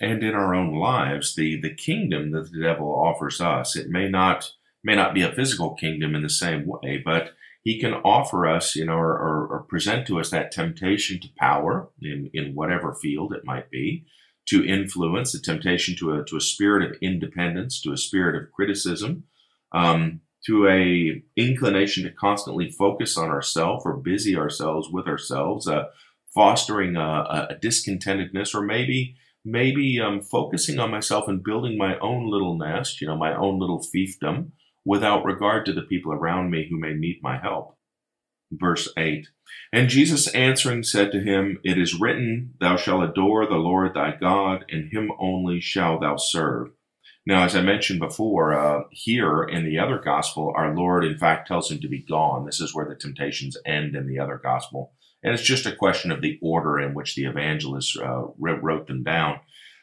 And 0.00 0.22
in 0.22 0.34
our 0.34 0.54
own 0.54 0.74
lives, 0.74 1.34
the 1.34 1.60
the 1.60 1.74
kingdom 1.74 2.30
that 2.30 2.52
the 2.52 2.62
devil 2.62 2.88
offers 2.88 3.40
us, 3.40 3.76
it 3.76 3.88
may 3.88 4.08
not 4.08 4.52
may 4.84 4.94
not 4.94 5.12
be 5.12 5.22
a 5.22 5.32
physical 5.32 5.74
kingdom 5.74 6.14
in 6.14 6.22
the 6.22 6.30
same 6.30 6.66
way, 6.66 7.02
but 7.04 7.32
he 7.62 7.80
can 7.80 7.94
offer 7.94 8.46
us, 8.46 8.74
you 8.74 8.84
know, 8.84 8.94
or, 8.94 9.12
or, 9.12 9.46
or, 9.46 9.66
present 9.68 10.06
to 10.08 10.18
us 10.18 10.30
that 10.30 10.50
temptation 10.50 11.20
to 11.20 11.28
power 11.38 11.88
in, 12.00 12.28
in 12.34 12.56
whatever 12.56 12.92
field 12.92 13.32
it 13.32 13.44
might 13.44 13.70
be, 13.70 14.04
to 14.48 14.66
influence, 14.66 15.32
a 15.32 15.40
temptation 15.40 15.94
to 15.96 16.12
a, 16.12 16.24
to 16.24 16.36
a 16.36 16.40
spirit 16.40 16.82
of 16.82 16.96
independence, 17.00 17.80
to 17.80 17.92
a 17.92 17.96
spirit 17.96 18.34
of 18.34 18.50
criticism, 18.50 19.24
um, 19.72 20.20
to 20.46 20.68
a 20.68 21.22
inclination 21.36 22.04
to 22.04 22.10
constantly 22.10 22.70
focus 22.70 23.16
on 23.16 23.28
ourselves 23.28 23.84
or 23.84 23.96
busy 23.96 24.36
ourselves 24.36 24.88
with 24.90 25.06
ourselves, 25.06 25.68
uh, 25.68 25.84
fostering 26.34 26.96
a, 26.96 27.46
a, 27.50 27.56
discontentedness, 27.62 28.54
or 28.54 28.62
maybe 28.62 29.14
maybe 29.44 30.00
um, 30.00 30.20
focusing 30.20 30.78
on 30.78 30.90
myself 30.90 31.28
and 31.28 31.42
building 31.42 31.76
my 31.76 31.98
own 31.98 32.30
little 32.30 32.56
nest, 32.56 33.00
you 33.00 33.06
know, 33.06 33.16
my 33.16 33.34
own 33.34 33.58
little 33.58 33.84
fiefdom 33.94 34.50
without 34.84 35.24
regard 35.24 35.66
to 35.66 35.72
the 35.72 35.82
people 35.82 36.12
around 36.12 36.50
me 36.50 36.66
who 36.68 36.78
may 36.78 36.92
need 36.92 37.18
my 37.22 37.38
help. 37.38 37.76
Verse 38.52 38.92
8 38.96 39.28
And 39.72 39.88
Jesus 39.88 40.28
answering 40.28 40.82
said 40.82 41.10
to 41.12 41.20
him, 41.20 41.58
It 41.64 41.78
is 41.78 41.98
written, 41.98 42.54
Thou 42.60 42.76
shalt 42.76 43.08
adore 43.10 43.46
the 43.46 43.56
Lord 43.56 43.94
thy 43.94 44.14
God, 44.20 44.64
and 44.68 44.92
him 44.92 45.10
only 45.18 45.60
shalt 45.60 46.02
thou 46.02 46.16
serve. 46.16 46.68
Now, 47.24 47.44
as 47.44 47.54
I 47.54 47.62
mentioned 47.62 48.00
before, 48.00 48.52
uh, 48.52 48.84
here 48.90 49.44
in 49.44 49.64
the 49.64 49.78
other 49.78 49.98
gospel, 49.98 50.52
our 50.56 50.74
Lord, 50.74 51.04
in 51.04 51.16
fact, 51.16 51.46
tells 51.46 51.70
him 51.70 51.80
to 51.80 51.88
be 51.88 52.02
gone. 52.02 52.44
This 52.44 52.60
is 52.60 52.74
where 52.74 52.86
the 52.86 52.96
temptations 52.96 53.56
end 53.64 53.94
in 53.94 54.08
the 54.08 54.18
other 54.18 54.40
gospel. 54.42 54.92
And 55.22 55.32
it's 55.32 55.44
just 55.44 55.66
a 55.66 55.76
question 55.76 56.10
of 56.10 56.20
the 56.20 56.38
order 56.42 56.80
in 56.80 56.94
which 56.94 57.14
the 57.14 57.26
evangelists 57.26 57.96
uh, 57.96 58.24
wrote 58.38 58.88
them 58.88 59.04
down. 59.04 59.38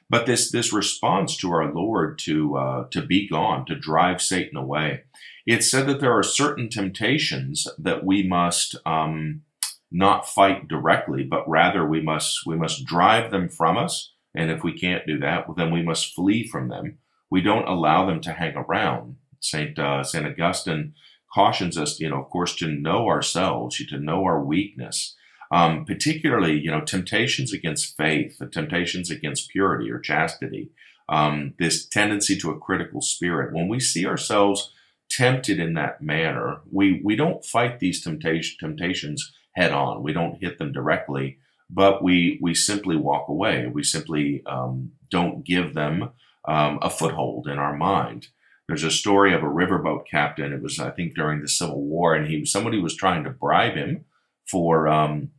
But 0.09 0.25
this 0.25 0.51
this 0.51 0.73
response 0.73 1.37
to 1.37 1.51
our 1.51 1.71
Lord 1.71 2.17
to 2.19 2.57
uh, 2.57 2.87
to 2.89 3.01
be 3.01 3.29
gone, 3.29 3.65
to 3.67 3.75
drive 3.75 4.21
Satan 4.21 4.57
away, 4.57 5.03
it 5.45 5.63
said 5.63 5.87
that 5.87 6.01
there 6.01 6.17
are 6.17 6.23
certain 6.23 6.67
temptations 6.67 7.67
that 7.77 8.03
we 8.03 8.27
must 8.27 8.75
um, 8.85 9.43
not 9.91 10.27
fight 10.27 10.67
directly, 10.67 11.23
but 11.23 11.47
rather 11.47 11.85
we 11.85 12.01
must 12.01 12.39
we 12.45 12.55
must 12.55 12.85
drive 12.85 13.31
them 13.31 13.49
from 13.49 13.77
us. 13.77 14.13
And 14.35 14.51
if 14.51 14.63
we 14.63 14.73
can't 14.77 15.07
do 15.07 15.19
that, 15.19 15.45
then 15.55 15.71
we 15.71 15.83
must 15.83 16.13
flee 16.13 16.45
from 16.45 16.69
them. 16.69 16.97
We 17.31 17.41
don't 17.41 17.67
allow 17.67 18.05
them 18.05 18.21
to 18.21 18.33
hang 18.33 18.55
around. 18.55 19.17
Saint 19.39 19.79
uh, 19.79 20.03
Saint 20.03 20.25
Augustine 20.25 20.93
cautions 21.33 21.77
us, 21.77 21.99
you 21.99 22.09
know, 22.09 22.21
of 22.21 22.29
course, 22.29 22.55
to 22.55 22.67
know 22.67 23.07
ourselves, 23.07 23.77
to 23.77 23.99
know 23.99 24.23
our 24.23 24.43
weakness, 24.43 25.15
um, 25.51 25.85
particularly, 25.85 26.59
you 26.59 26.71
know, 26.71 26.81
temptations 26.81 27.53
against 27.53 27.95
faith, 27.95 28.37
the 28.39 28.47
temptations 28.47 29.09
against 29.09 29.49
purity 29.49 29.91
or 29.91 29.99
chastity, 29.99 30.71
um, 31.07 31.53
this 31.59 31.85
tendency 31.85 32.37
to 32.37 32.51
a 32.51 32.59
critical 32.59 33.01
spirit. 33.01 33.53
When 33.53 33.67
we 33.67 33.79
see 33.79 34.05
ourselves 34.05 34.73
tempted 35.09 35.59
in 35.59 35.73
that 35.73 36.01
manner, 36.01 36.61
we, 36.71 37.01
we 37.03 37.15
don't 37.15 37.45
fight 37.45 37.79
these 37.79 38.03
temptation, 38.03 38.57
temptations 38.59 39.31
head 39.53 39.71
on. 39.71 40.03
We 40.03 40.13
don't 40.13 40.41
hit 40.41 40.57
them 40.57 40.71
directly, 40.71 41.39
but 41.69 42.03
we, 42.03 42.39
we 42.41 42.53
simply 42.53 42.95
walk 42.95 43.27
away. 43.27 43.67
We 43.67 43.83
simply 43.83 44.43
um, 44.45 44.91
don't 45.09 45.43
give 45.43 45.73
them 45.73 46.11
um, 46.49 46.79
a 46.81 46.89
foothold 46.89 47.47
in 47.47 47.57
our 47.57 47.75
mind. 47.75 48.27
There's 48.67 48.83
a 48.83 48.91
story 48.91 49.33
of 49.33 49.41
a 49.41 49.47
riverboat 49.47 50.05
captain. 50.09 50.53
It 50.53 50.61
was, 50.61 50.79
I 50.79 50.91
think, 50.91 51.15
during 51.15 51.41
the 51.41 51.47
Civil 51.47 51.81
War, 51.81 52.13
and 52.15 52.27
he 52.27 52.45
somebody 52.45 52.79
was 52.79 52.95
trying 52.95 53.23
to 53.23 53.29
bribe 53.29 53.75
him 53.75 54.05
for 54.47 54.87
um, 54.87 55.31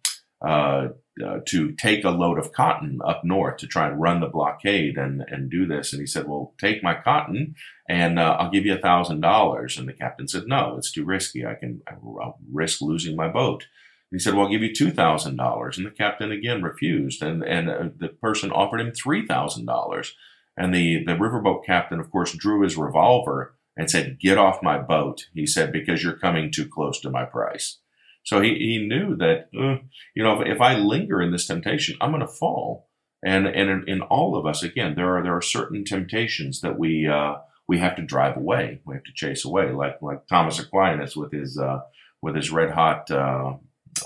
uh, 0.45 0.89
uh, 1.25 1.41
to 1.47 1.73
take 1.73 2.05
a 2.05 2.11
load 2.11 2.39
of 2.39 2.53
cotton 2.53 3.01
up 3.05 3.23
north 3.25 3.59
to 3.59 3.67
try 3.67 3.89
and 3.89 4.01
run 4.01 4.21
the 4.21 4.27
blockade 4.27 4.97
and, 4.97 5.23
and 5.29 5.51
do 5.51 5.67
this. 5.67 5.93
And 5.93 6.01
he 6.01 6.07
said, 6.07 6.27
well, 6.27 6.55
take 6.59 6.83
my 6.83 6.95
cotton 6.95 7.57
and 7.89 8.19
uh, 8.19 8.37
I'll 8.39 8.51
give 8.51 8.65
you 8.65 8.75
a 8.75 8.81
thousand 8.81 9.21
dollars. 9.21 9.77
And 9.77 9.87
the 9.87 9.93
captain 9.93 10.29
said, 10.29 10.45
no, 10.47 10.77
it's 10.79 10.91
too 10.91 11.05
risky. 11.05 11.45
I 11.45 11.55
can 11.55 11.83
I'll 11.89 12.39
risk 12.51 12.81
losing 12.81 13.17
my 13.17 13.29
boat. 13.29 13.67
He 14.11 14.19
said, 14.19 14.35
well, 14.35 14.47
I'll 14.47 14.51
give 14.51 14.63
you 14.63 14.71
$2,000. 14.71 15.77
And 15.77 15.87
the 15.87 15.91
captain 15.91 16.33
again 16.33 16.63
refused. 16.63 17.23
And, 17.23 17.45
and 17.45 17.69
uh, 17.69 17.89
the 17.97 18.09
person 18.09 18.51
offered 18.51 18.81
him 18.81 18.93
$3,000. 18.93 20.13
And 20.61 20.75
the, 20.75 21.03
the 21.05 21.13
riverboat 21.13 21.65
captain, 21.65 22.01
of 22.01 22.11
course, 22.11 22.35
drew 22.35 22.63
his 22.63 22.77
revolver 22.77 23.57
and 23.79 23.91
said, 23.91 24.21
get 24.21 24.37
off 24.37 24.63
my 24.63 24.77
boat. 24.77 25.25
He 25.33 25.47
said, 25.47 25.73
because 25.73 26.03
you're 26.03 26.19
coming 26.19 26.53
too 26.53 26.69
close 26.69 27.01
to 27.01 27.09
my 27.09 27.25
price. 27.25 27.79
So 28.25 28.43
he, 28.43 28.51
he 28.59 28.87
knew 28.87 29.17
that, 29.17 29.49
uh, 29.59 29.79
you 30.15 30.23
know, 30.23 30.39
if, 30.39 30.57
if, 30.57 30.61
I 30.61 30.77
linger 30.77 31.23
in 31.23 31.33
this 31.33 31.47
temptation, 31.47 31.97
I'm 31.99 32.11
going 32.11 32.21
to 32.21 32.29
fall. 32.29 32.91
And, 33.25 33.47
and 33.47 33.71
in, 33.71 33.85
in, 33.89 34.01
all 34.03 34.37
of 34.37 34.45
us, 34.45 34.63
again, 34.63 34.97
there 34.97 35.17
are, 35.17 35.23
there 35.23 35.35
are 35.35 35.41
certain 35.41 35.83
temptations 35.83 36.61
that 36.61 36.79
we, 36.79 37.09
uh, 37.09 37.37
we 37.67 37.79
have 37.79 37.97
to 37.97 38.03
drive 38.03 38.37
away. 38.37 38.83
We 38.85 38.97
have 38.97 39.05
to 39.05 39.15
chase 39.15 39.47
away, 39.47 39.73
like, 39.73 40.03
like 40.03 40.27
Thomas 40.27 40.59
Aquinas 40.59 41.17
with 41.17 41.33
his, 41.33 41.57
uh, 41.57 41.81
with 42.21 42.37
his 42.37 42.51
red 42.51 42.73
hot, 42.73 43.11
uh, 43.11 43.55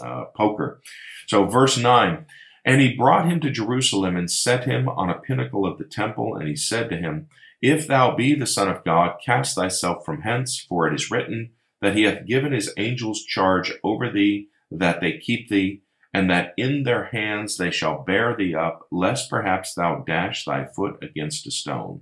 uh, 0.01 0.25
poker. 0.37 0.81
So 1.27 1.47
verse 1.47 1.77
nine, 1.77 2.27
and 2.65 2.81
he 2.81 2.95
brought 2.95 3.29
him 3.29 3.41
to 3.41 3.51
Jerusalem 3.51 4.17
and 4.17 4.31
set 4.31 4.65
him 4.65 4.89
on 4.89 5.11
a 5.11 5.19
pinnacle 5.19 5.67
of 5.67 5.79
the 5.79 5.85
temple. 5.85 6.35
And 6.35 6.49
he 6.49 6.57
said 6.57 6.89
to 6.91 6.97
him, 6.97 7.29
If 7.61 7.87
thou 7.87 8.17
be 8.17 8.35
the 8.35 8.47
son 8.47 8.69
of 8.69 8.85
God, 8.85 9.17
cast 9.25 9.55
thyself 9.55 10.05
from 10.05 10.23
hence, 10.23 10.59
for 10.59 10.89
it 10.89 10.95
is 10.95 11.11
written, 11.11 11.51
that 11.83 11.95
he 11.95 12.05
hath 12.05 12.27
given 12.27 12.53
his 12.53 12.73
angels 12.79 13.23
charge 13.23 13.73
over 13.85 14.11
thee, 14.11 14.49
that 14.71 15.01
they 15.01 15.19
keep 15.19 15.49
thee, 15.49 15.83
and 16.15 16.31
that 16.31 16.55
in 16.57 16.85
their 16.85 17.07
hands 17.07 17.59
they 17.59 17.71
shall 17.71 18.03
bear 18.03 18.35
thee 18.35 18.55
up, 18.55 18.87
lest 18.91 19.29
perhaps 19.29 19.75
thou 19.75 20.03
dash 20.07 20.45
thy 20.45 20.65
foot 20.65 20.97
against 21.03 21.47
a 21.47 21.51
stone. 21.51 22.01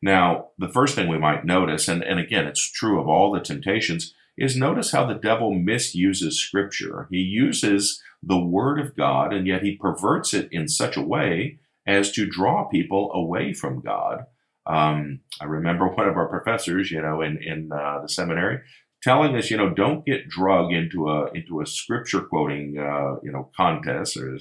Now, 0.00 0.48
the 0.58 0.68
first 0.68 0.94
thing 0.94 1.08
we 1.08 1.18
might 1.18 1.44
notice, 1.44 1.88
and, 1.88 2.02
and 2.02 2.20
again, 2.20 2.46
it's 2.46 2.70
true 2.70 3.00
of 3.00 3.08
all 3.08 3.32
the 3.32 3.40
temptations, 3.40 4.14
is 4.40 4.56
notice 4.56 4.90
how 4.90 5.06
the 5.06 5.14
devil 5.14 5.52
misuses 5.52 6.40
scripture. 6.40 7.06
He 7.10 7.18
uses 7.18 8.02
the 8.22 8.42
word 8.42 8.80
of 8.80 8.96
God, 8.96 9.32
and 9.32 9.46
yet 9.46 9.62
he 9.62 9.76
perverts 9.76 10.34
it 10.34 10.48
in 10.50 10.66
such 10.66 10.96
a 10.96 11.02
way 11.02 11.60
as 11.86 12.10
to 12.12 12.26
draw 12.26 12.64
people 12.64 13.12
away 13.12 13.52
from 13.52 13.80
God. 13.80 14.24
Um, 14.66 15.20
I 15.40 15.44
remember 15.44 15.86
one 15.94 16.08
of 16.08 16.16
our 16.16 16.28
professors, 16.28 16.90
you 16.90 17.02
know, 17.02 17.20
in, 17.20 17.38
in 17.42 17.70
uh, 17.70 18.00
the 18.02 18.08
seminary 18.08 18.60
telling 19.02 19.36
us, 19.36 19.50
you 19.50 19.56
know, 19.56 19.70
don't 19.70 20.04
get 20.04 20.28
drug 20.28 20.72
into 20.72 21.08
a 21.08 21.30
into 21.32 21.60
a 21.60 21.66
scripture 21.66 22.22
quoting, 22.22 22.76
uh, 22.78 23.16
you 23.22 23.32
know, 23.32 23.50
contest 23.56 24.16
or 24.16 24.38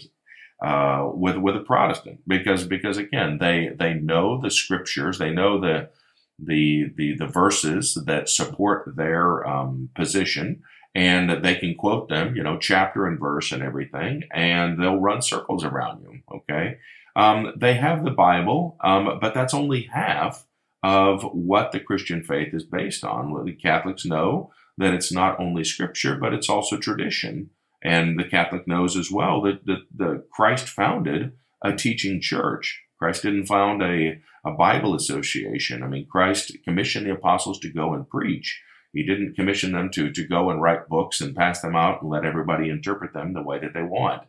uh, 0.62 1.10
with 1.14 1.38
with 1.38 1.56
a 1.56 1.62
Protestant 1.62 2.20
because 2.28 2.66
because 2.66 2.98
again 2.98 3.38
they 3.40 3.70
they 3.78 3.94
know 3.94 4.40
the 4.42 4.52
scriptures, 4.52 5.18
they 5.18 5.32
know 5.32 5.60
the 5.60 5.90
the 6.42 6.92
the 6.96 7.16
the 7.16 7.28
verses 7.28 8.02
that 8.06 8.30
support 8.30 8.96
their 8.96 9.48
um, 9.48 9.90
position, 9.96 10.62
and 10.96 11.44
they 11.44 11.56
can 11.56 11.76
quote 11.76 12.10
them, 12.10 12.36
you 12.36 12.44
know, 12.44 12.58
chapter 12.58 13.06
and 13.06 13.20
verse 13.20 13.52
and 13.52 13.64
everything, 13.64 14.24
and 14.34 14.82
they'll 14.82 15.00
run 15.00 15.22
circles 15.22 15.64
around 15.64 16.02
you. 16.04 16.20
Okay. 16.34 16.78
Um, 17.16 17.54
they 17.58 17.74
have 17.74 18.04
the 18.04 18.12
Bible, 18.12 18.78
um, 18.84 19.18
but 19.20 19.34
that's 19.34 19.54
only 19.54 19.90
half 19.92 20.46
of 20.84 21.24
what 21.24 21.72
the 21.72 21.80
Christian 21.80 22.24
faith 22.24 22.54
is 22.54 22.64
based 22.64 23.04
on. 23.04 23.46
The 23.46 23.52
Catholics 23.54 24.06
know 24.06 24.52
that 24.78 24.94
it's 24.94 25.12
not 25.12 25.40
only 25.40 25.64
scripture, 25.64 26.16
but 26.16 26.34
it's 26.34 26.50
also 26.50 26.78
tradition. 26.78 27.50
And 27.84 28.20
the 28.20 28.24
Catholic 28.24 28.68
knows 28.68 28.96
as 28.96 29.12
well 29.12 29.42
that 29.42 29.66
the, 29.66 29.80
the 29.94 30.24
Christ 30.32 30.68
founded 30.68 31.34
a 31.64 31.76
teaching 31.76 32.22
church. 32.22 32.82
Christ 33.00 33.24
didn't 33.24 33.46
found 33.46 33.82
a, 33.82 34.22
a 34.46 34.52
Bible 34.52 34.94
association. 34.94 35.82
I 35.82 35.88
mean, 35.88 36.06
Christ 36.06 36.56
commissioned 36.66 37.06
the 37.08 37.14
apostles 37.14 37.60
to 37.60 37.72
go 37.72 37.94
and 37.94 38.10
preach. 38.10 38.62
he 38.92 39.04
didn't 39.04 39.36
commission 39.36 39.72
them 39.72 39.90
to, 39.92 40.12
to 40.12 40.28
go 40.28 40.50
and 40.50 40.62
write 40.62 40.90
books 40.90 41.22
and 41.22 41.36
pass 41.36 41.62
them 41.62 41.76
out 41.76 42.02
and 42.02 42.10
let 42.10 42.26
everybody 42.26 42.70
interpret 42.70 43.14
them 43.14 43.34
the 43.34 43.44
way 43.44 43.60
that 43.60 43.74
they 43.74 43.84
want. 43.84 44.24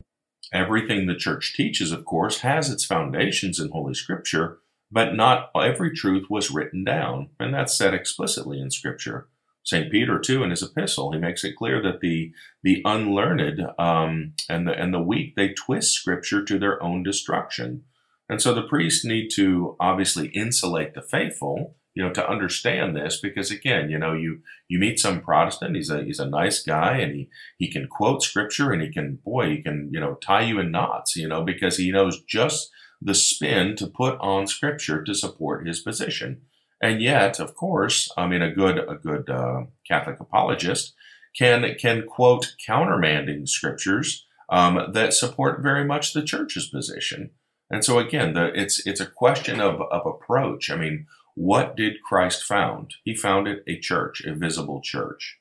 Everything 0.53 1.07
the 1.07 1.15
church 1.15 1.55
teaches, 1.57 1.93
of 1.93 2.05
course, 2.05 2.41
has 2.41 2.71
its 2.71 2.85
foundations 2.85 3.59
in 3.61 3.71
Holy 3.71 3.95
Scripture, 3.95 4.59
but 4.91 5.15
not 5.15 5.51
every 5.55 5.95
truth 5.95 6.27
was 6.29 6.51
written 6.51 6.85
down, 6.85 7.31
and 7.39 7.55
that's 7.55 7.77
said 7.77 7.95
explicitly 7.95 8.61
in 8.61 8.71
Scripture. 8.71 9.29
St. 9.63 9.91
Peter, 9.93 10.19
too, 10.19 10.43
in 10.43 10.51
his 10.51 10.63
epistle, 10.63 11.13
he 11.13 11.19
makes 11.19 11.45
it 11.45 11.57
clear 11.57 11.83
that 11.83 12.01
the 12.01 12.33
the 12.63 12.83
unlearned 12.85 13.61
um, 13.79 14.33
and 14.49 14.67
the 14.67 14.73
and 14.73 14.93
the 14.93 15.03
weak 15.03 15.37
they 15.37 15.53
twist 15.53 15.93
Scripture 15.93 16.43
to 16.45 16.59
their 16.59 16.83
own 16.83 17.03
destruction, 17.03 17.85
and 18.31 18.41
so 18.41 18.55
the 18.55 18.63
priests 18.63 19.05
need 19.05 19.29
to 19.35 19.77
obviously 19.81 20.29
insulate 20.29 20.95
the 20.95 21.03
faithful, 21.03 21.75
you 21.95 22.03
know, 22.05 22.13
to 22.13 22.31
understand 22.31 22.95
this, 22.95 23.19
because 23.21 23.51
again, 23.51 23.91
you 23.91 23.99
know, 23.99 24.13
you 24.13 24.39
you 24.69 24.79
meet 24.79 25.01
some 25.01 25.21
Protestant, 25.21 25.75
he's 25.75 25.91
a 25.91 26.05
he's 26.05 26.21
a 26.21 26.31
nice 26.31 26.63
guy, 26.63 26.99
and 26.99 27.13
he 27.13 27.29
he 27.59 27.69
can 27.69 27.89
quote 27.89 28.23
Scripture, 28.23 28.71
and 28.71 28.81
he 28.81 28.93
can 28.93 29.19
boy, 29.25 29.51
he 29.51 29.63
can 29.63 29.91
you 29.93 29.99
know 29.99 30.15
tie 30.15 30.43
you 30.43 30.61
in 30.61 30.71
knots, 30.71 31.17
you 31.17 31.27
know, 31.27 31.43
because 31.43 31.77
he 31.77 31.91
knows 31.91 32.23
just 32.23 32.71
the 33.03 33.17
spin 33.17 33.75
to 33.75 33.89
put 33.89 34.17
on 34.21 34.47
Scripture 34.47 35.03
to 35.03 35.13
support 35.13 35.67
his 35.67 35.81
position. 35.81 36.43
And 36.81 37.03
yet, 37.03 37.41
of 37.41 37.57
course, 37.57 38.09
I 38.17 38.29
mean, 38.29 38.43
a 38.43 38.55
good 38.55 38.79
a 38.79 38.95
good 38.95 39.29
uh, 39.29 39.65
Catholic 39.89 40.21
apologist 40.21 40.95
can 41.37 41.75
can 41.81 42.07
quote 42.07 42.55
countermanding 42.65 43.49
scriptures 43.49 44.25
um, 44.51 44.93
that 44.93 45.15
support 45.15 45.63
very 45.63 45.85
much 45.85 46.13
the 46.13 46.23
church's 46.23 46.69
position. 46.69 47.31
And 47.71 47.85
so 47.85 47.99
again, 47.99 48.35
the, 48.35 48.51
it's 48.55 48.85
it's 48.87 49.01
a 49.01 49.07
question 49.07 49.61
of 49.61 49.81
of 49.81 50.07
approach. 50.07 50.71
I 50.71 50.77
mean, 50.77 51.07
what 51.35 51.77
did 51.77 52.03
Christ 52.03 52.45
found? 52.45 52.95
He 53.05 53.15
founded 53.15 53.63
a 53.67 53.79
church, 53.79 54.23
a 54.25 54.35
visible 54.35 54.81
church. 54.83 55.39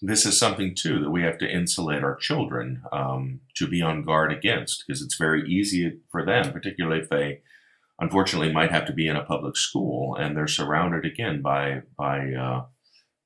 This 0.00 0.24
is 0.24 0.38
something 0.38 0.74
too 0.74 1.00
that 1.00 1.10
we 1.10 1.22
have 1.22 1.38
to 1.38 1.50
insulate 1.50 2.02
our 2.02 2.16
children 2.16 2.82
um, 2.92 3.40
to 3.56 3.66
be 3.68 3.82
on 3.82 4.02
guard 4.02 4.32
against, 4.32 4.84
because 4.86 5.02
it's 5.02 5.16
very 5.16 5.48
easy 5.48 6.00
for 6.10 6.24
them, 6.24 6.52
particularly 6.52 7.00
if 7.00 7.08
they 7.08 7.40
unfortunately 8.02 8.52
might 8.52 8.70
have 8.70 8.86
to 8.86 8.92
be 8.92 9.06
in 9.06 9.16
a 9.16 9.24
public 9.24 9.56
school 9.56 10.16
and 10.16 10.36
they're 10.36 10.48
surrounded 10.48 11.04
again 11.04 11.40
by 11.40 11.82
by 11.96 12.32
uh, 12.32 12.64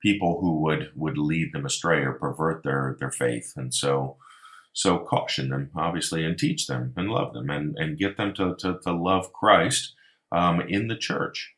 people 0.03 0.41
who 0.41 0.61
would 0.61 0.91
would 0.95 1.17
lead 1.17 1.53
them 1.53 1.65
astray 1.65 2.01
or 2.03 2.13
pervert 2.13 2.63
their 2.63 2.97
their 3.01 3.11
faith 3.11 3.55
and 3.57 3.73
so 3.73 4.17
so 4.77 4.99
caution 4.99 5.49
them 5.49 5.71
obviously 5.75 6.23
and 6.23 6.39
teach 6.39 6.67
them 6.67 6.93
and 6.99 7.09
love 7.09 7.33
them 7.33 7.49
and 7.49 7.75
and 7.79 7.97
get 7.97 8.19
them 8.19 8.35
to 8.35 8.55
to, 8.57 8.79
to 8.83 8.93
love 8.93 9.33
christ 9.33 9.95
um, 10.31 10.61
in 10.61 10.89
the 10.89 10.97
church. 10.97 11.55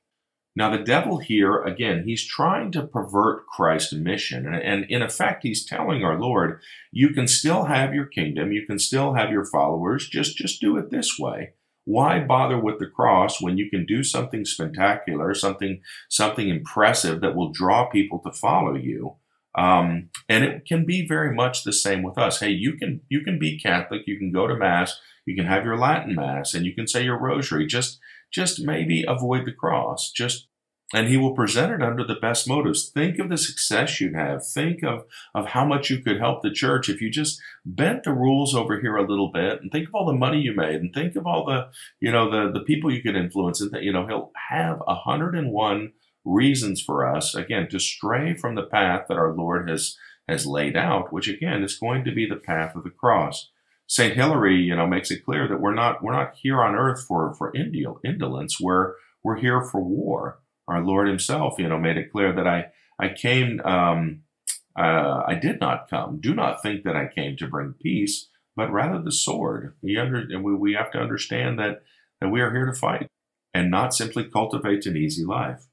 Now 0.55 0.71
the 0.71 0.85
devil 0.85 1.19
here 1.19 1.61
again 1.61 2.05
he's 2.05 2.25
trying 2.25 2.71
to 2.73 2.87
pervert 2.87 3.49
christ's 3.49 3.93
mission. 3.93 4.47
And, 4.47 4.63
and 4.63 4.85
in 4.85 5.03
effect 5.03 5.43
he's 5.43 5.67
telling 5.67 6.05
our 6.05 6.17
lord 6.19 6.61
you 6.93 7.09
can 7.09 7.27
still 7.27 7.65
have 7.65 7.93
your 7.93 8.07
kingdom. 8.07 8.53
You 8.53 8.65
can 8.65 8.79
still 8.79 9.15
have 9.15 9.31
your 9.31 9.45
followers. 9.45 10.09
Just 10.09 10.37
just 10.37 10.61
do 10.61 10.77
it 10.77 10.91
this 10.91 11.19
way. 11.19 11.55
Why 11.85 12.21
bother 12.21 12.61
with 12.61 12.79
the 12.79 12.87
cross 12.87 13.43
when 13.43 13.59
you 13.59 13.69
can 13.69 13.85
do 13.85 14.05
something 14.05 14.45
spectacular, 14.45 15.35
something 15.35 15.81
something 16.09 16.49
impressive 16.49 17.21
that 17.23 17.35
will 17.35 17.51
draw 17.51 17.87
people 17.87 18.21
to 18.21 18.31
follow 18.31 18.77
you? 18.77 19.17
Um, 19.59 20.11
and 20.29 20.45
it 20.45 20.67
can 20.67 20.87
be 20.87 21.07
very 21.07 21.35
much 21.35 21.65
the 21.65 21.73
same 21.73 22.05
with 22.05 22.17
us. 22.17 22.39
Hey, 22.39 22.51
you 22.51 22.77
can 22.77 23.01
you 23.09 23.23
can 23.23 23.41
be 23.41 23.59
Catholic, 23.59 24.03
you 24.07 24.17
can 24.17 24.31
go 24.31 24.47
to 24.47 24.55
mass, 24.55 25.01
you 25.27 25.35
can 25.35 25.47
have 25.47 25.65
your 25.65 25.77
Latin 25.77 26.15
mass, 26.15 26.55
and 26.55 26.65
you 26.65 26.75
can 26.75 26.87
say 26.87 27.03
your 27.03 27.19
rosary. 27.19 27.67
Just 27.67 27.99
just 28.33 28.61
maybe 28.61 29.05
avoid 29.09 29.47
the 29.47 29.53
cross. 29.53 30.13
Just 30.13 30.47
and 30.95 31.09
he 31.09 31.19
will 31.19 31.35
present 31.35 31.73
it 31.73 31.83
under 31.83 32.05
the 32.05 32.15
best 32.15 32.49
motives. 32.49 32.89
Think 32.89 33.19
of 33.19 33.29
the 33.29 33.37
success 33.37 34.01
you'd 34.01 34.15
have. 34.15 34.47
Think 34.47 34.83
of, 34.83 35.05
of 35.35 35.49
how 35.49 35.67
much 35.67 35.91
you 35.91 36.01
could 36.01 36.19
help 36.19 36.43
the 36.43 36.51
church 36.51 36.89
if 36.89 37.03
you 37.03 37.11
just 37.11 37.39
bent 37.67 38.05
the 38.05 38.13
rules 38.13 38.55
over 38.55 38.81
here 38.81 38.97
a 38.97 39.07
little 39.07 39.31
bit 39.31 39.61
and 39.61 39.71
think 39.71 39.89
of 39.89 39.95
all 39.95 40.07
the 40.07 40.15
money 40.15 40.41
you 40.41 40.55
made 40.55 40.77
and 40.77 40.95
think 40.95 41.15
of 41.15 41.27
all 41.27 41.45
the, 41.45 41.69
you 42.01 42.11
know, 42.11 42.31
the, 42.31 42.59
the 42.59 42.65
people 42.65 42.91
you 42.91 43.03
could 43.03 43.17
influence 43.17 43.61
and, 43.61 43.71
that 43.73 43.83
you 43.83 43.93
know, 43.93 44.07
he'll 44.07 44.33
have 44.49 44.79
101 44.87 45.93
reasons 46.29 46.81
for 46.81 47.07
us, 47.07 47.35
again, 47.35 47.69
to 47.71 47.79
stray 47.79 48.35
from 48.35 48.55
the 48.55 48.63
path 48.63 49.07
that 49.09 49.19
our 49.19 49.33
Lord 49.33 49.69
has, 49.69 49.97
has 50.29 50.47
laid 50.47 50.77
out, 50.77 51.13
which 51.13 51.29
again 51.29 51.63
is 51.63 51.79
going 51.79 52.05
to 52.05 52.13
be 52.13 52.27
the 52.27 52.37
path 52.37 52.77
of 52.77 52.85
the 52.85 52.91
cross. 52.91 53.51
St. 53.87 54.15
Hilary, 54.15 54.57
you 54.57 54.77
know, 54.77 54.87
makes 54.87 55.11
it 55.11 55.25
clear 55.25 55.49
that 55.49 55.61
we're 55.61 55.75
not, 55.75 56.03
we're 56.03 56.13
not 56.13 56.35
here 56.37 56.63
on 56.63 56.75
earth 56.75 57.03
for, 57.03 57.35
for 57.35 57.55
indolence. 57.55 58.61
We're, 58.61 58.95
we're 59.23 59.39
here 59.39 59.63
for 59.63 59.81
war 59.81 60.41
our 60.69 60.83
Lord 60.83 61.09
Himself, 61.09 61.59
you 61.59 61.69
know, 61.69 61.79
made 61.79 61.97
it 61.97 62.13
clear 62.13 62.33
that 62.33 62.47
I 62.47 62.67
I 63.01 63.09
came. 63.09 63.61
Um, 63.65 64.23
uh, 64.79 65.23
I 65.27 65.35
did 65.35 65.61
not 65.61 65.89
come. 65.91 66.21
Do 66.21 66.35
not 66.35 66.63
think 66.63 66.85
that 66.85 66.95
I 66.95 67.09
came 67.13 67.37
to 67.39 67.49
bring 67.49 67.75
peace, 67.83 68.29
but 68.55 68.71
rather 68.71 69.03
the 69.03 69.11
sword. 69.11 69.75
We 69.83 69.97
under 69.97 70.27
we, 70.41 70.55
we 70.55 70.75
have 70.75 70.93
to 70.93 70.99
understand 70.99 71.59
that 71.59 71.83
that 72.21 72.29
we 72.29 72.41
are 72.41 72.53
here 72.53 72.67
to 72.67 72.75
fight 72.75 73.09
and 73.55 73.71
not 73.71 73.95
simply 73.95 74.25
cultivate 74.25 74.87
an 74.87 74.97
easy 74.97 75.25
life. 75.25 75.67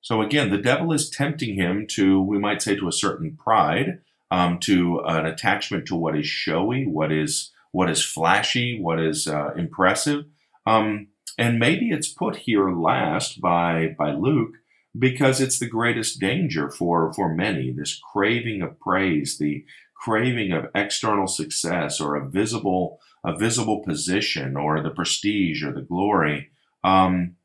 So 0.00 0.22
again, 0.22 0.50
the 0.50 0.58
devil 0.58 0.92
is 0.92 1.10
tempting 1.10 1.56
him 1.56 1.86
to, 1.90 2.20
we 2.20 2.38
might 2.38 2.62
say, 2.62 2.76
to 2.76 2.88
a 2.88 2.92
certain 2.92 3.36
pride, 3.36 4.00
um, 4.30 4.58
to 4.60 5.00
an 5.04 5.26
attachment 5.26 5.86
to 5.86 5.96
what 5.96 6.16
is 6.16 6.26
showy, 6.26 6.86
what 6.86 7.12
is 7.12 7.52
what 7.72 7.90
is 7.90 8.04
flashy, 8.04 8.80
what 8.80 9.00
is 9.00 9.28
uh, 9.28 9.52
impressive. 9.56 10.24
Um, 10.66 11.08
and 11.38 11.58
maybe 11.58 11.90
it's 11.90 12.08
put 12.08 12.36
here 12.36 12.70
last 12.70 13.40
by, 13.40 13.94
by 13.98 14.12
Luke 14.12 14.54
because 14.98 15.40
it's 15.40 15.58
the 15.58 15.68
greatest 15.68 16.18
danger 16.18 16.70
for, 16.70 17.12
for 17.12 17.32
many 17.32 17.70
this 17.70 18.00
craving 18.12 18.60
of 18.62 18.78
praise, 18.80 19.38
the 19.38 19.64
craving 19.94 20.52
of 20.52 20.66
external 20.74 21.26
success 21.26 22.00
or 22.00 22.16
a 22.16 22.28
visible, 22.28 22.98
a 23.24 23.36
visible 23.36 23.82
position 23.84 24.56
or 24.56 24.82
the 24.82 24.90
prestige 24.90 25.62
or 25.62 25.72
the 25.72 25.82
glory. 25.82 26.50
Um, 26.82 27.36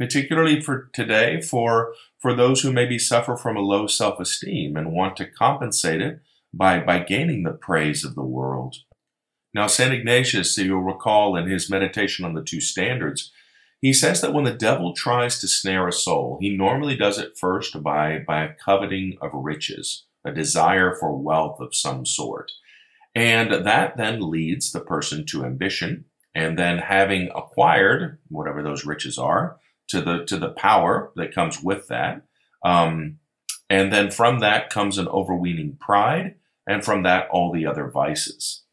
particularly 0.00 0.62
for 0.62 0.88
today, 0.94 1.42
for, 1.42 1.92
for 2.18 2.32
those 2.32 2.62
who 2.62 2.72
maybe 2.72 2.98
suffer 2.98 3.36
from 3.36 3.54
a 3.54 3.60
low 3.60 3.86
self 3.86 4.18
esteem 4.18 4.74
and 4.74 4.92
want 4.92 5.14
to 5.14 5.30
compensate 5.30 6.00
it 6.00 6.22
by, 6.54 6.80
by 6.80 6.98
gaining 6.98 7.42
the 7.42 7.52
praise 7.52 8.02
of 8.02 8.14
the 8.14 8.24
world. 8.24 8.76
Now, 9.52 9.66
St. 9.66 9.92
Ignatius, 9.92 10.56
you'll 10.56 10.80
recall 10.80 11.36
in 11.36 11.50
his 11.50 11.68
meditation 11.68 12.24
on 12.24 12.32
the 12.32 12.42
two 12.42 12.62
standards, 12.62 13.30
he 13.82 13.92
says 13.92 14.22
that 14.22 14.32
when 14.32 14.44
the 14.44 14.54
devil 14.54 14.94
tries 14.94 15.38
to 15.40 15.48
snare 15.48 15.86
a 15.86 15.92
soul, 15.92 16.38
he 16.40 16.56
normally 16.56 16.96
does 16.96 17.18
it 17.18 17.36
first 17.36 17.82
by, 17.82 18.24
by 18.26 18.44
a 18.44 18.54
coveting 18.54 19.18
of 19.20 19.32
riches, 19.34 20.06
a 20.24 20.32
desire 20.32 20.96
for 20.98 21.14
wealth 21.14 21.60
of 21.60 21.74
some 21.74 22.06
sort. 22.06 22.52
And 23.14 23.66
that 23.66 23.98
then 23.98 24.30
leads 24.30 24.72
the 24.72 24.80
person 24.80 25.26
to 25.26 25.44
ambition, 25.44 26.06
and 26.34 26.58
then 26.58 26.78
having 26.78 27.28
acquired 27.34 28.18
whatever 28.28 28.62
those 28.62 28.86
riches 28.86 29.18
are, 29.18 29.58
to 29.90 30.00
the 30.00 30.24
to 30.26 30.38
the 30.38 30.50
power 30.50 31.12
that 31.16 31.34
comes 31.34 31.62
with 31.62 31.88
that. 31.88 32.22
Um, 32.64 33.18
and 33.68 33.92
then 33.92 34.10
from 34.10 34.40
that 34.40 34.70
comes 34.70 34.98
an 34.98 35.08
overweening 35.08 35.76
pride, 35.80 36.34
and 36.66 36.84
from 36.84 37.02
that 37.04 37.28
all 37.30 37.52
the 37.52 37.66
other 37.66 37.88
vices. 37.88 38.64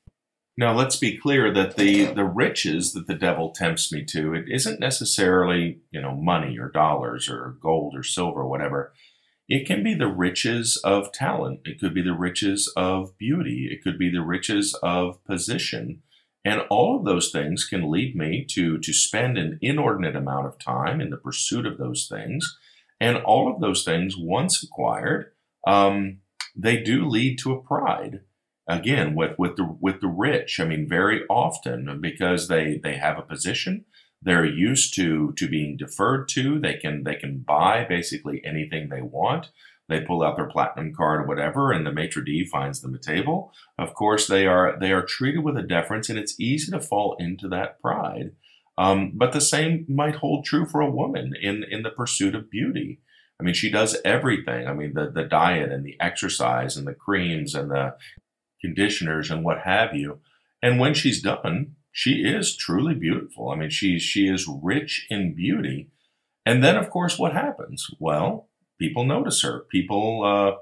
Now, 0.60 0.74
let's 0.74 0.96
be 0.96 1.16
clear 1.16 1.54
that 1.54 1.78
the, 1.78 2.06
the 2.06 2.26
riches 2.26 2.94
that 2.94 3.06
the 3.06 3.14
devil 3.14 3.52
tempts 3.52 3.92
me 3.92 4.04
to, 4.06 4.34
it 4.34 4.46
isn't 4.48 4.80
necessarily, 4.80 5.82
you 5.92 6.02
know, 6.02 6.16
money 6.16 6.58
or 6.58 6.70
dollars 6.70 7.30
or 7.30 7.58
gold 7.62 7.94
or 7.96 8.02
silver 8.02 8.42
or 8.42 8.50
whatever. 8.50 8.92
It 9.48 9.68
can 9.68 9.84
be 9.84 9.94
the 9.94 10.08
riches 10.08 10.82
of 10.84 11.12
talent. 11.12 11.60
It 11.66 11.80
could 11.80 11.94
be 11.94 12.02
the 12.02 12.18
riches 12.18 12.74
of 12.76 13.16
beauty. 13.20 13.70
It 13.72 13.84
could 13.84 14.00
be 14.00 14.10
the 14.10 14.24
riches 14.24 14.74
of 14.82 15.24
position. 15.26 16.02
And 16.48 16.62
all 16.70 16.96
of 16.96 17.04
those 17.04 17.30
things 17.30 17.66
can 17.66 17.92
lead 17.92 18.16
me 18.16 18.46
to, 18.52 18.78
to 18.78 18.94
spend 18.94 19.38
an 19.38 19.60
inordinate 19.62 20.16
amount 20.16 20.48
of 20.48 20.58
time 20.58 21.02
in 21.02 21.10
the 21.10 21.18
pursuit 21.18 21.66
of 21.66 21.78
those 21.78 22.08
things. 22.10 22.58
And 23.02 23.18
all 23.18 23.54
of 23.54 23.60
those 23.60 23.84
things, 23.84 24.16
once 24.18 24.64
acquired, 24.64 25.34
um, 25.68 26.20
they 26.56 26.78
do 26.78 27.06
lead 27.06 27.38
to 27.40 27.52
a 27.52 27.62
pride 27.62 28.22
again 28.66 29.14
with 29.14 29.38
with 29.38 29.58
the 29.58 29.78
with 29.80 30.02
the 30.02 30.08
rich 30.08 30.60
i 30.60 30.66
mean 30.66 30.90
very 30.90 31.22
often 31.30 32.02
because 32.02 32.50
they 32.50 32.78
they 32.84 32.98
have 32.98 33.18
a 33.18 33.22
position 33.22 33.86
they're 34.22 34.46
used 34.46 34.94
to 34.94 35.32
to 35.38 35.48
being 35.48 35.78
deferred 35.78 36.28
to 36.28 36.60
they 36.60 36.74
can 36.74 37.04
they 37.06 37.16
can 37.16 37.38
buy 37.38 37.86
basically 37.88 38.42
anything 38.44 38.90
they 38.90 39.02
want 39.02 39.52
they 39.90 40.02
pull 40.02 40.24
out 40.24 40.36
their 40.36 40.48
platinum 40.48 40.94
card 40.94 41.22
or 41.22 41.28
whatever 41.28 41.72
and 41.72 41.86
the 41.86 41.92
maitre 41.92 42.24
d 42.24 42.46
finds 42.46 42.82
them 42.82 42.94
a 42.94 43.00
table 43.00 43.52
of 43.78 43.94
course 43.94 44.28
they 44.28 44.46
are 44.46 44.78
they 44.80 44.92
are 44.92 45.06
treated 45.06 45.44
with 45.44 45.58
a 45.58 45.64
deference 45.64 46.10
and 46.10 46.20
it's 46.20 46.40
easy 46.40 46.72
to 46.72 46.80
fall 46.80 47.16
into 47.20 47.48
that 47.48 47.82
pride 47.82 48.32
um, 48.80 49.12
but 49.16 49.34
the 49.34 49.42
same 49.42 49.86
might 49.90 50.18
hold 50.18 50.46
true 50.46 50.66
for 50.66 50.82
a 50.82 50.92
woman 50.92 51.34
in 51.40 51.64
in 51.64 51.84
the 51.84 51.90
pursuit 51.90 52.36
of 52.36 52.50
beauty 52.50 53.00
I 53.40 53.44
mean, 53.44 53.54
she 53.54 53.70
does 53.70 53.98
everything. 54.04 54.68
I 54.68 54.74
mean, 54.74 54.94
the, 54.94 55.12
the 55.12 55.24
diet 55.24 55.72
and 55.72 55.86
the 55.86 55.96
exercise 56.00 56.76
and 56.76 56.88
the 56.88 56.94
creams 56.94 57.54
and 57.54 57.70
the 57.70 57.96
conditioners 58.62 59.30
and 59.30 59.44
what 59.44 59.60
have 59.60 59.94
you. 59.94 60.20
And 60.62 60.80
when 60.80 60.94
she's 60.94 61.22
done, 61.22 61.76
she 61.92 62.24
is 62.24 62.56
truly 62.56 62.96
beautiful. 62.96 63.50
I 63.50 63.56
mean, 63.56 63.70
she's 63.70 64.02
she 64.02 64.28
is 64.28 64.48
rich 64.48 65.06
in 65.10 65.36
beauty. 65.36 65.90
And 66.46 66.64
then, 66.64 66.78
of 66.78 66.90
course, 66.90 67.20
what 67.20 67.34
happens? 67.34 67.88
Well, 68.00 68.47
people 68.80 69.06
notice 69.06 69.42
her. 69.44 69.66
People 69.72 70.24
uh, 70.24 70.58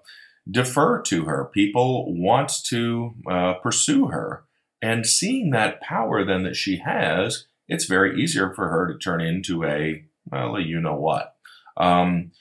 defer 0.50 1.02
to 1.04 1.26
her. 1.26 1.46
People 1.54 2.14
want 2.14 2.52
to 2.66 3.16
uh, 3.30 3.54
pursue 3.56 4.08
her. 4.08 4.46
And 4.82 5.06
seeing 5.06 5.52
that 5.52 5.82
power 5.82 6.24
then 6.24 6.44
that 6.44 6.56
she 6.56 6.78
has, 6.78 7.48
it's 7.68 7.86
very 7.86 8.22
easier 8.22 8.54
for 8.54 8.70
her 8.70 8.88
to 8.88 8.98
turn 8.98 9.22
into 9.22 9.64
a, 9.64 10.06
well, 10.32 10.56
a 10.56 10.62
you 10.62 10.80
know 10.80 10.96
what. 10.96 11.36
Um, 11.78 12.32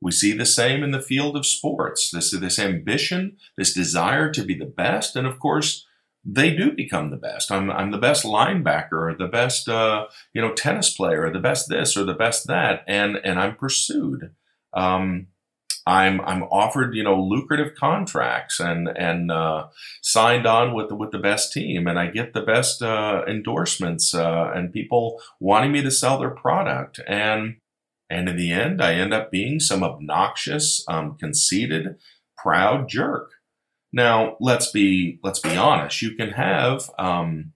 we 0.00 0.12
see 0.12 0.32
the 0.32 0.46
same 0.46 0.82
in 0.82 0.90
the 0.90 1.02
field 1.02 1.36
of 1.36 1.46
sports. 1.46 2.10
This 2.10 2.30
this 2.30 2.58
ambition, 2.58 3.36
this 3.56 3.74
desire 3.74 4.30
to 4.30 4.44
be 4.44 4.54
the 4.54 4.64
best, 4.64 5.16
and 5.16 5.26
of 5.26 5.38
course, 5.40 5.86
they 6.24 6.54
do 6.54 6.72
become 6.72 7.10
the 7.10 7.16
best. 7.16 7.50
I'm 7.50 7.70
I'm 7.70 7.90
the 7.90 7.98
best 7.98 8.24
linebacker, 8.24 8.92
or 8.92 9.16
the 9.18 9.26
best 9.26 9.68
uh, 9.68 10.06
you 10.32 10.40
know 10.40 10.52
tennis 10.52 10.94
player, 10.94 11.26
or 11.26 11.30
the 11.30 11.40
best 11.40 11.68
this, 11.68 11.96
or 11.96 12.04
the 12.04 12.14
best 12.14 12.46
that, 12.46 12.84
and 12.86 13.16
and 13.24 13.40
I'm 13.40 13.56
pursued. 13.56 14.30
Um, 14.74 15.28
I'm 15.88 16.20
I'm 16.20 16.42
offered 16.44 16.94
you 16.94 17.02
know 17.02 17.18
lucrative 17.18 17.74
contracts 17.74 18.60
and 18.60 18.88
and 18.88 19.32
uh, 19.32 19.68
signed 20.02 20.46
on 20.46 20.74
with 20.74 20.90
the, 20.90 20.94
with 20.94 21.12
the 21.12 21.18
best 21.18 21.50
team, 21.50 21.86
and 21.86 21.98
I 21.98 22.08
get 22.08 22.34
the 22.34 22.42
best 22.42 22.82
uh, 22.82 23.24
endorsements 23.26 24.14
uh, 24.14 24.52
and 24.54 24.72
people 24.72 25.18
wanting 25.40 25.72
me 25.72 25.80
to 25.82 25.90
sell 25.90 26.18
their 26.18 26.30
product, 26.30 27.00
and 27.08 27.56
and 28.10 28.28
in 28.28 28.36
the 28.36 28.52
end, 28.52 28.82
I 28.82 28.94
end 28.94 29.14
up 29.14 29.30
being 29.30 29.60
some 29.60 29.82
obnoxious, 29.82 30.84
um, 30.88 31.16
conceited, 31.16 31.96
proud 32.36 32.88
jerk. 32.88 33.30
Now 33.90 34.36
let's 34.40 34.70
be 34.70 35.18
let's 35.22 35.40
be 35.40 35.56
honest. 35.56 36.02
You 36.02 36.14
can 36.14 36.32
have 36.32 36.90
um, 36.98 37.52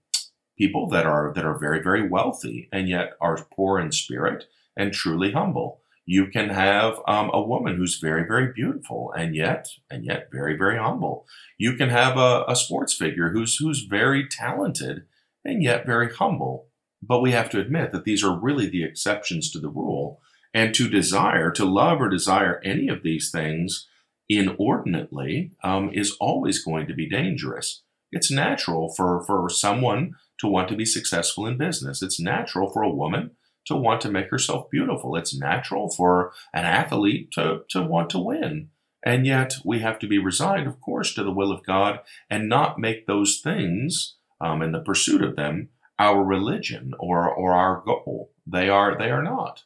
people 0.57 0.89
that 0.89 1.05
are 1.05 1.31
that 1.35 1.45
are 1.45 1.59
very 1.59 1.83
very 1.83 2.09
wealthy 2.09 2.67
and 2.71 2.89
yet 2.89 3.11
are 3.21 3.45
poor 3.53 3.79
in 3.79 3.91
spirit 3.91 4.45
and 4.75 4.91
truly 4.91 5.33
humble 5.33 5.82
you 6.05 6.27
can 6.27 6.49
have 6.49 6.99
um, 7.07 7.29
a 7.33 7.41
woman 7.41 7.77
who's 7.77 7.99
very, 7.99 8.25
very 8.27 8.51
beautiful 8.53 9.13
and 9.17 9.35
yet 9.35 9.67
and 9.89 10.05
yet 10.05 10.27
very, 10.31 10.57
very 10.57 10.77
humble. 10.77 11.25
You 11.57 11.75
can 11.75 11.89
have 11.89 12.17
a, 12.17 12.43
a 12.47 12.55
sports 12.55 12.93
figure 12.93 13.29
who's 13.29 13.57
who's 13.57 13.83
very 13.83 14.27
talented 14.27 15.03
and 15.45 15.63
yet 15.63 15.85
very 15.85 16.13
humble. 16.13 16.67
But 17.01 17.21
we 17.21 17.31
have 17.31 17.49
to 17.51 17.59
admit 17.59 17.91
that 17.91 18.05
these 18.05 18.23
are 18.23 18.37
really 18.37 18.69
the 18.69 18.83
exceptions 18.83 19.51
to 19.51 19.59
the 19.59 19.69
rule. 19.69 20.21
And 20.53 20.73
to 20.75 20.87
desire, 20.87 21.49
to 21.51 21.65
love 21.65 21.99
or 21.99 22.09
desire 22.09 22.61
any 22.63 22.87
of 22.87 23.01
these 23.01 23.31
things 23.31 23.87
inordinately 24.29 25.51
um, 25.63 25.89
is 25.93 26.15
always 26.19 26.63
going 26.63 26.87
to 26.87 26.93
be 26.93 27.09
dangerous. 27.09 27.81
It's 28.11 28.29
natural 28.29 28.93
for, 28.95 29.23
for 29.25 29.49
someone 29.49 30.13
to 30.39 30.47
want 30.47 30.69
to 30.69 30.75
be 30.75 30.85
successful 30.85 31.47
in 31.47 31.57
business. 31.57 32.03
It's 32.03 32.19
natural 32.19 32.69
for 32.69 32.83
a 32.83 32.93
woman 32.93 33.31
to 33.65 33.75
want 33.75 34.01
to 34.01 34.11
make 34.11 34.29
herself 34.29 34.69
beautiful. 34.69 35.15
It's 35.15 35.37
natural 35.37 35.89
for 35.89 36.31
an 36.53 36.65
athlete 36.65 37.31
to, 37.33 37.61
to 37.69 37.81
want 37.81 38.09
to 38.11 38.19
win. 38.19 38.69
And 39.05 39.25
yet 39.25 39.55
we 39.65 39.79
have 39.79 39.99
to 39.99 40.07
be 40.07 40.17
resigned, 40.17 40.67
of 40.67 40.79
course, 40.79 41.13
to 41.15 41.23
the 41.23 41.31
will 41.31 41.51
of 41.51 41.65
God 41.65 41.99
and 42.29 42.47
not 42.47 42.79
make 42.79 43.05
those 43.05 43.39
things 43.43 44.15
um, 44.39 44.61
in 44.61 44.71
the 44.71 44.79
pursuit 44.79 45.21
of 45.21 45.35
them 45.35 45.69
our 45.99 46.23
religion 46.23 46.93
or, 46.99 47.29
or 47.29 47.53
our 47.53 47.81
goal. 47.85 48.31
They 48.47 48.67
are, 48.69 48.97
they 48.97 49.11
are 49.11 49.23
not. 49.23 49.63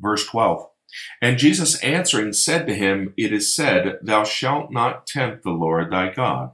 Verse 0.00 0.26
12. 0.26 0.68
And 1.20 1.38
Jesus 1.38 1.82
answering 1.82 2.32
said 2.32 2.66
to 2.66 2.74
him, 2.74 3.12
It 3.16 3.32
is 3.32 3.54
said, 3.54 3.98
Thou 4.02 4.24
shalt 4.24 4.70
not 4.70 5.06
tempt 5.06 5.42
the 5.42 5.50
Lord 5.50 5.90
thy 5.90 6.12
God. 6.12 6.52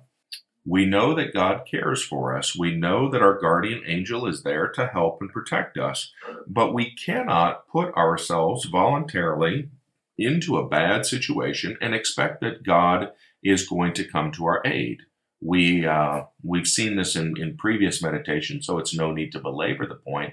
We 0.66 0.86
know 0.86 1.14
that 1.14 1.34
God 1.34 1.62
cares 1.70 2.02
for 2.02 2.36
us. 2.36 2.56
We 2.56 2.74
know 2.74 3.10
that 3.10 3.20
our 3.20 3.38
guardian 3.38 3.82
angel 3.86 4.26
is 4.26 4.42
there 4.42 4.68
to 4.68 4.86
help 4.86 5.20
and 5.20 5.30
protect 5.30 5.76
us. 5.76 6.12
But 6.46 6.72
we 6.72 6.94
cannot 6.94 7.68
put 7.68 7.94
ourselves 7.94 8.64
voluntarily 8.64 9.68
into 10.16 10.56
a 10.56 10.68
bad 10.68 11.04
situation 11.04 11.76
and 11.80 11.94
expect 11.94 12.40
that 12.40 12.62
God 12.62 13.12
is 13.42 13.68
going 13.68 13.92
to 13.94 14.08
come 14.08 14.32
to 14.32 14.46
our 14.46 14.62
aid. 14.64 15.02
We 15.40 15.86
uh, 15.86 16.22
we've 16.42 16.66
seen 16.66 16.96
this 16.96 17.14
in, 17.14 17.34
in 17.36 17.58
previous 17.58 18.02
meditations, 18.02 18.66
so 18.66 18.78
it's 18.78 18.94
no 18.94 19.12
need 19.12 19.32
to 19.32 19.40
belabor 19.40 19.86
the 19.86 19.96
point. 19.96 20.32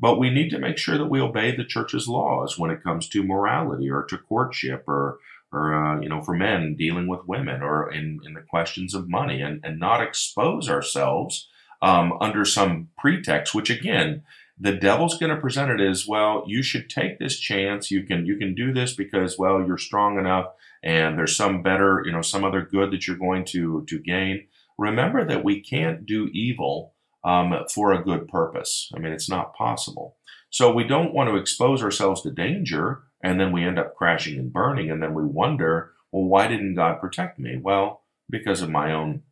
But 0.00 0.18
we 0.18 0.30
need 0.30 0.50
to 0.50 0.58
make 0.58 0.78
sure 0.78 0.98
that 0.98 1.06
we 1.10 1.20
obey 1.20 1.54
the 1.54 1.64
church's 1.64 2.08
laws 2.08 2.58
when 2.58 2.70
it 2.70 2.82
comes 2.82 3.08
to 3.10 3.22
morality 3.22 3.90
or 3.90 4.04
to 4.04 4.18
courtship 4.18 4.84
or 4.88 5.18
or 5.52 5.74
uh, 5.74 6.00
you 6.00 6.08
know 6.08 6.22
for 6.22 6.34
men 6.34 6.76
dealing 6.76 7.06
with 7.06 7.26
women 7.26 7.62
or 7.62 7.90
in, 7.90 8.20
in 8.24 8.34
the 8.34 8.40
questions 8.40 8.94
of 8.94 9.08
money 9.08 9.40
and, 9.40 9.60
and 9.64 9.78
not 9.78 10.02
expose 10.02 10.68
ourselves 10.68 11.48
um, 11.80 12.12
under 12.20 12.44
some 12.44 12.88
pretext 12.98 13.54
which 13.54 13.70
again 13.70 14.22
the 14.60 14.72
devil's 14.72 15.18
going 15.18 15.34
to 15.34 15.40
present 15.40 15.70
it 15.70 15.80
as 15.80 16.06
well 16.06 16.44
you 16.46 16.62
should 16.62 16.90
take 16.90 17.18
this 17.18 17.38
chance. 17.38 17.90
You 17.90 18.02
can 18.02 18.26
you 18.26 18.36
can 18.36 18.54
do 18.54 18.72
this 18.72 18.94
because 18.94 19.38
well 19.38 19.64
you're 19.64 19.78
strong 19.78 20.18
enough 20.18 20.46
and 20.82 21.18
there's 21.18 21.36
some 21.36 21.62
better 21.62 22.02
you 22.04 22.12
know 22.12 22.22
some 22.22 22.44
other 22.44 22.62
good 22.62 22.90
that 22.90 23.06
you're 23.06 23.16
going 23.16 23.44
to 23.46 23.84
to 23.88 23.98
gain. 23.98 24.46
Remember 24.76 25.24
that 25.24 25.44
we 25.44 25.60
can't 25.60 26.06
do 26.06 26.28
evil 26.32 26.94
um, 27.24 27.54
for 27.72 27.92
a 27.92 28.02
good 28.02 28.28
purpose. 28.28 28.90
I 28.94 28.98
mean 28.98 29.12
it's 29.12 29.28
not 29.30 29.54
possible. 29.54 30.16
So 30.50 30.72
we 30.72 30.84
don't 30.84 31.14
want 31.14 31.28
to 31.28 31.36
expose 31.36 31.82
ourselves 31.82 32.22
to 32.22 32.30
danger 32.30 33.02
and 33.22 33.40
then 33.40 33.52
we 33.52 33.64
end 33.64 33.78
up 33.78 33.96
crashing 33.96 34.38
and 34.38 34.52
burning 34.52 34.90
and 34.90 35.02
then 35.02 35.14
we 35.14 35.24
wonder 35.24 35.92
well 36.12 36.24
why 36.24 36.46
didn't 36.46 36.74
god 36.74 37.00
protect 37.00 37.38
me? 37.38 37.58
Well 37.60 38.02
because 38.30 38.62
of 38.62 38.70
my 38.70 38.92
own 38.92 39.22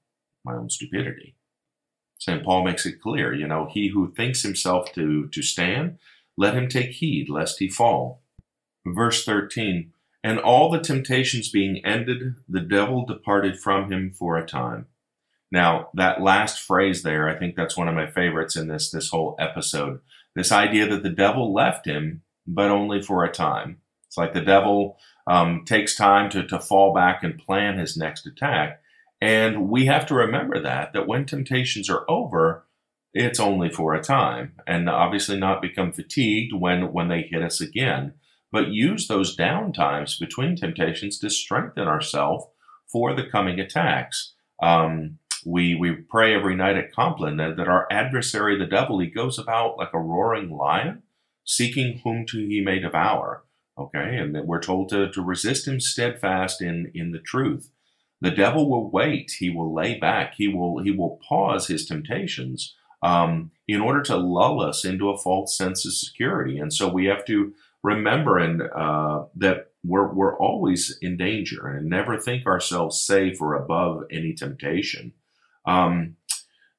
my 0.44 0.54
own 0.54 0.70
stupidity. 0.70 1.34
St 2.18 2.44
paul 2.44 2.64
makes 2.64 2.86
it 2.86 3.00
clear 3.00 3.34
you 3.34 3.46
know 3.46 3.68
he 3.70 3.88
who 3.88 4.12
thinks 4.12 4.42
himself 4.42 4.92
to 4.92 5.28
to 5.28 5.42
stand 5.42 5.98
let 6.36 6.54
him 6.54 6.68
take 6.68 6.90
heed 6.90 7.28
lest 7.28 7.58
he 7.58 7.68
fall. 7.68 8.22
Verse 8.86 9.24
13 9.24 9.92
and 10.24 10.40
all 10.40 10.70
the 10.70 10.80
temptations 10.80 11.50
being 11.50 11.84
ended 11.84 12.34
the 12.48 12.60
devil 12.60 13.06
departed 13.06 13.60
from 13.60 13.92
him 13.92 14.12
for 14.12 14.36
a 14.36 14.46
time. 14.46 14.86
Now 15.52 15.90
that 15.94 16.20
last 16.20 16.60
phrase 16.60 17.02
there 17.02 17.28
i 17.28 17.38
think 17.38 17.54
that's 17.54 17.76
one 17.76 17.88
of 17.88 17.94
my 17.94 18.06
favorites 18.06 18.56
in 18.56 18.68
this 18.68 18.90
this 18.90 19.10
whole 19.10 19.36
episode. 19.38 20.00
This 20.34 20.52
idea 20.52 20.86
that 20.88 21.02
the 21.02 21.10
devil 21.10 21.54
left 21.54 21.86
him 21.86 22.22
but 22.46 22.70
only 22.70 23.02
for 23.02 23.24
a 23.24 23.32
time. 23.32 23.78
It's 24.06 24.16
like 24.16 24.32
the 24.32 24.40
devil 24.40 24.98
um, 25.26 25.64
takes 25.66 25.96
time 25.96 26.30
to, 26.30 26.46
to 26.46 26.60
fall 26.60 26.94
back 26.94 27.22
and 27.22 27.38
plan 27.38 27.78
his 27.78 27.96
next 27.96 28.26
attack. 28.26 28.80
And 29.20 29.68
we 29.68 29.86
have 29.86 30.06
to 30.06 30.14
remember 30.14 30.60
that, 30.62 30.92
that 30.92 31.06
when 31.06 31.24
temptations 31.24 31.88
are 31.90 32.04
over, 32.08 32.66
it's 33.14 33.40
only 33.40 33.70
for 33.70 33.94
a 33.94 34.02
time. 34.02 34.52
And 34.66 34.88
obviously 34.88 35.38
not 35.38 35.62
become 35.62 35.92
fatigued 35.92 36.52
when, 36.52 36.92
when 36.92 37.08
they 37.08 37.22
hit 37.22 37.42
us 37.42 37.60
again, 37.60 38.14
but 38.52 38.68
use 38.68 39.08
those 39.08 39.34
down 39.34 39.72
times 39.72 40.18
between 40.18 40.56
temptations 40.56 41.18
to 41.20 41.30
strengthen 41.30 41.88
ourselves 41.88 42.44
for 42.90 43.14
the 43.14 43.26
coming 43.26 43.58
attacks. 43.58 44.34
Um, 44.62 45.18
we, 45.44 45.74
we 45.74 45.92
pray 45.92 46.34
every 46.34 46.56
night 46.56 46.76
at 46.76 46.92
Compline 46.92 47.36
that, 47.38 47.56
that 47.56 47.68
our 47.68 47.86
adversary, 47.90 48.58
the 48.58 48.66
devil, 48.66 48.98
he 48.98 49.06
goes 49.06 49.38
about 49.38 49.78
like 49.78 49.94
a 49.94 49.98
roaring 49.98 50.50
lion, 50.50 51.02
seeking 51.46 52.00
whom 52.04 52.26
to 52.26 52.46
he 52.46 52.60
may 52.60 52.78
devour. 52.78 53.44
Okay, 53.78 54.16
and 54.16 54.36
we're 54.46 54.60
told 54.60 54.88
to, 54.90 55.10
to 55.10 55.22
resist 55.22 55.66
him 55.68 55.80
steadfast 55.80 56.60
in, 56.60 56.90
in 56.94 57.12
the 57.12 57.18
truth. 57.18 57.70
The 58.20 58.30
devil 58.30 58.70
will 58.70 58.90
wait, 58.90 59.32
he 59.38 59.50
will 59.50 59.74
lay 59.74 59.98
back, 59.98 60.34
he 60.36 60.48
will 60.48 60.82
he 60.82 60.90
will 60.90 61.20
pause 61.26 61.66
his 61.66 61.86
temptations 61.86 62.74
um, 63.02 63.50
in 63.68 63.80
order 63.80 64.02
to 64.02 64.16
lull 64.16 64.60
us 64.60 64.84
into 64.84 65.10
a 65.10 65.18
false 65.18 65.56
sense 65.56 65.86
of 65.86 65.92
security. 65.92 66.58
And 66.58 66.72
so 66.72 66.88
we 66.88 67.06
have 67.06 67.24
to 67.26 67.52
remember 67.82 68.38
and 68.38 68.62
uh, 68.62 69.24
that 69.36 69.70
we're, 69.84 70.12
we're 70.12 70.36
always 70.38 70.98
in 71.00 71.16
danger 71.16 71.68
and 71.68 71.88
never 71.88 72.18
think 72.18 72.46
ourselves 72.46 73.00
safe 73.00 73.40
or 73.40 73.54
above 73.54 74.04
any 74.10 74.32
temptation. 74.32 75.12
Um, 75.66 76.16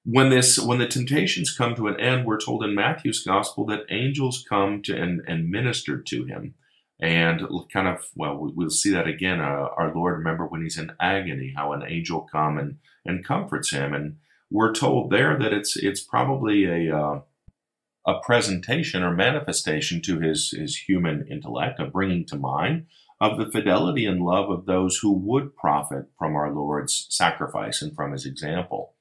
when 0.10 0.30
this 0.30 0.58
when 0.58 0.80
the 0.80 0.88
temptations 0.88 1.56
come 1.56 1.76
to 1.76 1.88
an 1.88 2.00
end 2.00 2.26
we're 2.26 2.40
told 2.40 2.64
in 2.64 2.74
matthew's 2.74 3.22
gospel 3.24 3.66
that 3.66 3.86
angels 3.90 4.46
come 4.48 4.82
to 4.82 4.96
and, 4.96 5.22
and 5.28 5.50
minister 5.50 6.02
to 6.02 6.24
him. 6.24 6.56
And 7.00 7.42
kind 7.72 7.88
of 7.90 8.08
well 8.16 8.38
we'll 8.40 8.70
see 8.70 8.92
that 8.92 9.08
again. 9.08 9.42
Uh, 9.42 9.68
our 9.78 9.94
lord 9.94 10.18
remember 10.18 10.48
when 10.48 10.64
he's 10.64 10.78
in 10.78 10.94
agony 11.00 11.54
how 11.56 11.74
an 11.74 11.84
angel 11.86 12.22
come 12.32 12.58
and 12.58 12.78
and 13.06 13.26
comforts 13.26 13.72
him. 13.72 13.94
And 13.94 14.16
we're 14.50 14.74
told 14.74 15.12
there 15.12 15.38
that 15.38 15.54
it's 15.54 15.76
it's 15.76 16.02
probably 16.02 16.64
a 16.64 16.98
uh, 16.98 17.20
a 18.08 18.20
presentation 18.22 19.04
or 19.04 19.14
manifestation 19.14 20.02
to 20.04 20.22
his 20.22 20.52
his 20.52 20.78
human 20.78 21.28
intellect 21.30 21.82
of 21.82 21.92
bringing 21.92 22.26
to 22.28 22.38
mind 22.38 22.86
of 23.20 23.38
the 23.38 23.52
fidelity 23.52 24.06
and 24.06 24.24
love 24.24 24.50
of 24.50 24.68
those 24.68 25.00
who 25.00 25.12
would 25.12 25.56
profit 25.56 26.06
from 26.18 26.36
our 26.36 26.54
lord's 26.54 27.08
sacrifice 27.10 27.82
and 27.82 27.94
from 27.94 28.14
his 28.14 28.26
example 28.26 28.94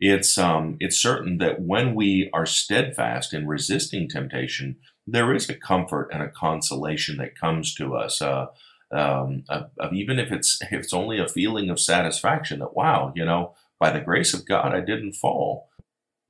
it's 0.00 0.38
um, 0.38 0.76
it's 0.80 0.96
certain 0.96 1.38
that 1.38 1.60
when 1.60 1.94
we 1.94 2.30
are 2.32 2.46
steadfast 2.46 3.34
in 3.34 3.46
resisting 3.46 4.08
temptation, 4.08 4.76
there 5.06 5.34
is 5.34 5.48
a 5.48 5.54
comfort 5.54 6.08
and 6.12 6.22
a 6.22 6.30
consolation 6.30 7.18
that 7.18 7.38
comes 7.38 7.74
to 7.74 7.94
us. 7.94 8.22
Uh, 8.22 8.46
um, 8.92 9.44
uh, 9.48 9.64
even 9.92 10.18
if 10.18 10.32
it's 10.32 10.58
if 10.70 10.72
it's 10.72 10.94
only 10.94 11.18
a 11.18 11.28
feeling 11.28 11.68
of 11.68 11.78
satisfaction 11.78 12.60
that 12.60 12.74
wow, 12.74 13.12
you 13.14 13.24
know, 13.24 13.54
by 13.78 13.90
the 13.90 14.00
grace 14.00 14.32
of 14.32 14.46
God, 14.46 14.74
I 14.74 14.80
didn't 14.80 15.12
fall. 15.12 15.68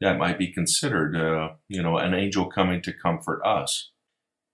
That 0.01 0.19
might 0.19 0.39
be 0.39 0.49
considered, 0.49 1.15
uh, 1.15 1.51
you 1.69 1.83
know, 1.83 1.99
an 1.99 2.15
angel 2.15 2.47
coming 2.47 2.81
to 2.83 2.93
comfort 2.93 3.43
us. 3.45 3.91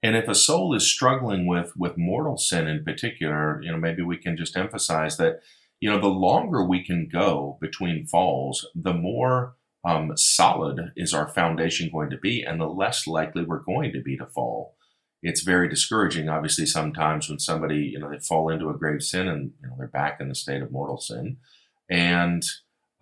And 0.03 0.17
if 0.17 0.29
a 0.29 0.35
soul 0.35 0.75
is 0.75 0.91
struggling 0.91 1.47
with 1.47 1.73
with 1.75 1.97
mortal 1.97 2.37
sin 2.37 2.67
in 2.69 2.85
particular, 2.85 3.63
you 3.63 3.73
know, 3.73 3.79
maybe 3.79 4.03
we 4.03 4.19
can 4.19 4.37
just 4.37 4.57
emphasize 4.57 5.17
that, 5.17 5.41
you 5.81 5.91
know, 5.91 6.01
the 6.01 6.09
longer 6.09 6.65
we 6.65 6.85
can 6.85 7.09
go 7.11 7.59
between 7.61 8.07
falls, 8.07 8.67
the 8.75 8.95
more 8.95 9.55
um, 9.85 10.17
solid 10.17 10.93
is 10.97 11.15
our 11.15 11.29
foundation 11.29 11.91
going 11.93 12.11
to 12.11 12.19
be, 12.19 12.43
and 12.43 12.61
the 12.61 12.67
less 12.67 13.07
likely 13.07 13.45
we're 13.45 13.61
going 13.61 13.93
to 13.93 14.03
be 14.03 14.17
to 14.17 14.27
fall. 14.27 14.75
It's 15.23 15.43
very 15.43 15.69
discouraging, 15.69 16.29
obviously, 16.29 16.67
sometimes 16.67 17.29
when 17.29 17.39
somebody, 17.39 17.79
you 17.79 17.99
know, 17.99 18.11
they 18.11 18.19
fall 18.19 18.49
into 18.49 18.69
a 18.69 18.77
grave 18.77 19.03
sin 19.03 19.29
and 19.29 19.53
you 19.61 19.69
know 19.69 19.75
they're 19.79 19.89
back 19.89 20.21
in 20.21 20.29
the 20.29 20.35
state 20.35 20.63
of 20.63 20.73
mortal 20.73 20.99
sin, 20.99 21.39
and 21.89 22.45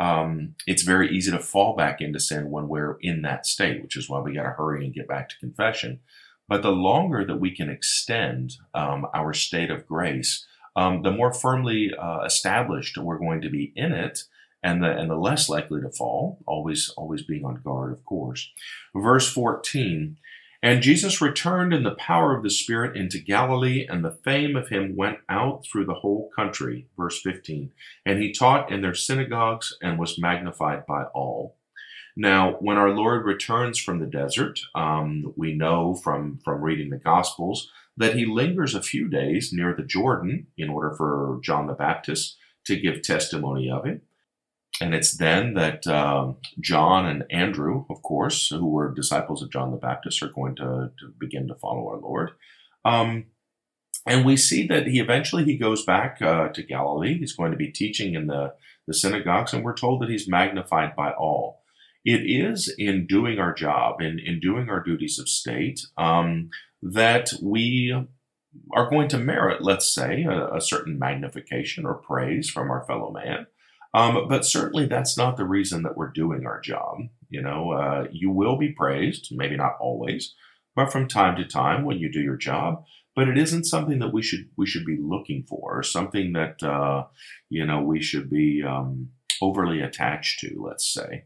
um, 0.01 0.55
it's 0.67 0.83
very 0.83 1.15
easy 1.15 1.31
to 1.31 1.39
fall 1.39 1.77
back 1.77 2.01
into 2.01 2.19
sin 2.21 2.51
when 2.51 2.69
we're 2.69 2.99
in 3.01 3.23
that 3.23 3.47
state, 3.47 3.83
which 3.83 3.97
is 3.97 4.09
why 4.09 4.21
we 4.21 4.35
got 4.35 4.43
to 4.43 4.51
hurry 4.51 4.85
and 4.85 4.95
get 4.95 5.09
back 5.09 5.29
to 5.29 5.39
confession. 5.39 6.01
But 6.49 6.63
the 6.63 6.73
longer 6.73 7.25
that 7.25 7.41
we 7.41 7.55
can 7.55 7.71
extend 7.71 8.55
um, 8.75 9.07
our 9.15 9.33
state 9.33 9.71
of 9.71 9.87
grace, 9.87 10.45
um, 10.77 11.03
the 11.03 11.11
more 11.11 11.33
firmly 11.33 11.93
uh, 11.99 12.21
established 12.25 12.99
we're 12.99 13.19
going 13.19 13.41
to 13.43 13.51
be 13.51 13.73
in 13.77 13.93
it, 13.93 14.25
and 14.63 14.83
the 14.83 14.91
and 14.91 15.11
the 15.11 15.17
less 15.17 15.49
likely 15.49 15.81
to 15.81 15.91
fall. 15.91 16.39
Always 16.47 16.93
always 16.97 17.23
being 17.23 17.45
on 17.45 17.61
guard, 17.65 17.93
of 17.93 18.05
course. 18.05 18.51
Verse 18.95 19.31
fourteen. 19.31 20.17
And 20.65 20.81
Jesus 20.81 21.21
returned 21.21 21.75
in 21.75 21.83
the 21.83 21.95
power 21.95 22.35
of 22.35 22.43
the 22.43 22.49
Spirit 22.49 22.97
into 22.97 23.19
Galilee, 23.19 23.87
and 23.87 24.03
the 24.03 24.19
fame 24.25 24.57
of 24.57 24.71
him 24.71 24.97
went 24.97 25.19
out 25.29 25.67
through 25.67 25.85
the 25.85 25.93
whole 25.93 26.31
country. 26.35 26.87
Verse 26.97 27.21
15. 27.21 27.71
And 28.07 28.23
he 28.23 28.33
taught 28.33 28.73
in 28.73 28.81
their 28.81 28.95
synagogues 28.95 29.77
and 29.83 29.99
was 29.99 30.19
magnified 30.19 30.87
by 30.87 31.05
all. 31.15 31.59
Now, 32.17 32.53
when 32.61 32.79
our 32.79 32.89
Lord 32.89 33.27
returns 33.27 33.79
from 33.79 33.99
the 33.99 34.07
desert, 34.07 34.59
um, 34.75 35.35
we 35.37 35.53
know 35.53 35.97
from, 35.97 36.39
from 36.43 36.63
reading 36.63 36.89
the 36.89 36.97
Gospels 36.97 37.71
that 37.97 38.17
he 38.17 38.27
lingers 38.27 38.75
a 38.75 38.83
few 38.83 39.09
days 39.09 39.53
near 39.53 39.75
the 39.75 39.85
Jordan 39.85 40.49
in 40.57 40.69
order 40.69 40.95
for 40.97 41.39
John 41.43 41.67
the 41.67 41.75
Baptist 41.75 42.37
to 42.67 42.77
give 42.77 43.03
testimony 43.03 43.71
of 43.71 43.85
him. 43.85 44.03
And 44.81 44.95
it's 44.95 45.17
then 45.17 45.55
that 45.55 45.87
um, 45.87 46.39
John 46.61 47.07
and 47.07 47.25
Andrew, 47.31 47.85
of 47.89 48.03
course, 48.03 48.49
who 48.49 48.67
were 48.67 48.93
disciples 48.93 49.43
of 49.43 49.51
John 49.53 49.71
the 49.71 49.77
Baptist, 49.77 50.23
are 50.23 50.29
going 50.29 50.57
to, 50.57 50.91
to 50.99 51.13
begin 51.19 51.47
to 51.49 51.55
follow 51.55 51.89
our 51.89 51.99
Lord. 51.99 52.33
Um, 52.85 53.27
and 54.07 54.25
we 54.25 54.37
see 54.37 54.67
that 54.67 54.89
he 54.89 54.99
eventually 54.99 55.45
he 55.45 55.57
goes 55.57 55.85
back 55.85 56.21
uh, 56.21 56.49
to 56.49 56.63
Galilee. 56.63 57.19
He's 57.19 57.35
going 57.35 57.53
to 57.53 57.57
be 57.57 57.71
teaching 57.71 58.15
in 58.15 58.27
the, 58.27 58.55
the 58.87 58.95
synagogues, 58.95 59.53
and 59.53 59.65
we're 59.65 59.77
told 59.77 60.03
that 60.03 60.11
he's 60.11 60.29
magnified 60.29 60.97
by 60.97 61.13
all. 61.13 61.63
It 62.05 62.23
is 62.27 62.75
in 62.77 63.07
doing 63.07 63.39
our 63.39 63.55
job, 63.55 64.03
in, 64.03 64.19
in 64.19 64.41
doing 64.41 64.69
our 64.69 64.83
duties 64.83 65.19
of 65.19 65.29
state, 65.29 65.87
um, 65.97 66.51
that 66.85 67.31
we 67.43 67.93
are 68.75 68.91
going 68.91 69.09
to 69.09 69.19
merit, 69.19 69.63
let's 69.63 69.93
say, 69.93 70.25
a, 70.25 70.57
a 70.57 70.61
certain 70.61 70.99
magnification 70.99 71.87
or 71.87 71.95
praise 71.95 72.51
from 72.51 72.71
our 72.71 72.85
fellow 72.87 73.11
man. 73.11 73.47
Um, 73.95 74.29
but 74.29 74.45
certainly 74.45 74.87
that's 74.87 75.17
not 75.17 75.37
the 75.37 75.47
reason 75.47 75.83
that 75.85 75.97
we're 75.97 76.11
doing 76.11 76.47
our 76.47 76.61
job. 76.61 76.99
You 77.31 77.43
know, 77.43 77.73
uh, 77.73 78.07
you 78.13 78.31
will 78.31 78.59
be 78.59 78.73
praised, 78.73 79.29
maybe 79.31 79.57
not 79.57 79.77
always, 79.81 80.35
but 80.77 80.93
from 80.93 81.09
time 81.09 81.37
to 81.37 81.45
time 81.45 81.85
when 81.85 81.99
you 81.99 82.13
do 82.13 82.21
your 82.21 82.37
job. 82.37 82.85
But 83.17 83.29
it 83.29 83.39
isn't 83.39 83.65
something 83.65 84.01
that 84.01 84.13
we 84.13 84.23
should 84.23 84.49
we 84.57 84.67
should 84.67 84.85
be 84.85 84.99
looking 85.01 85.45
for, 85.49 85.85
something 85.85 86.33
that 86.33 86.63
uh, 86.63 87.05
you 87.49 87.65
know 87.65 87.81
we 87.81 88.03
should 88.03 88.29
be 88.29 88.63
um, 88.67 89.11
overly 89.41 89.81
attached 89.81 90.41
to. 90.41 90.61
Let's 90.61 90.93
say. 90.93 91.25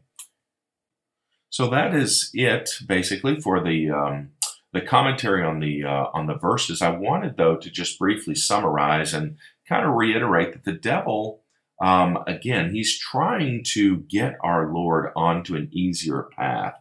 So 1.49 1.67
that 1.71 1.95
is 1.95 2.29
it, 2.35 2.69
basically, 2.87 3.41
for 3.41 3.63
the 3.63 3.89
um, 3.89 4.29
the 4.73 4.81
commentary 4.81 5.43
on 5.43 5.59
the 5.59 5.83
uh, 5.83 6.05
on 6.13 6.27
the 6.27 6.35
verses. 6.35 6.81
I 6.81 6.89
wanted 6.89 7.37
though 7.37 7.57
to 7.57 7.69
just 7.69 7.99
briefly 7.99 8.35
summarize 8.35 9.13
and 9.13 9.37
kind 9.67 9.85
of 9.85 9.93
reiterate 9.93 10.53
that 10.53 10.65
the 10.65 10.73
devil 10.73 11.43
um, 11.81 12.17
again, 12.27 12.73
he's 12.73 12.99
trying 12.99 13.63
to 13.73 13.97
get 13.97 14.35
our 14.43 14.71
Lord 14.73 15.11
onto 15.15 15.55
an 15.55 15.69
easier 15.71 16.27
path. 16.35 16.73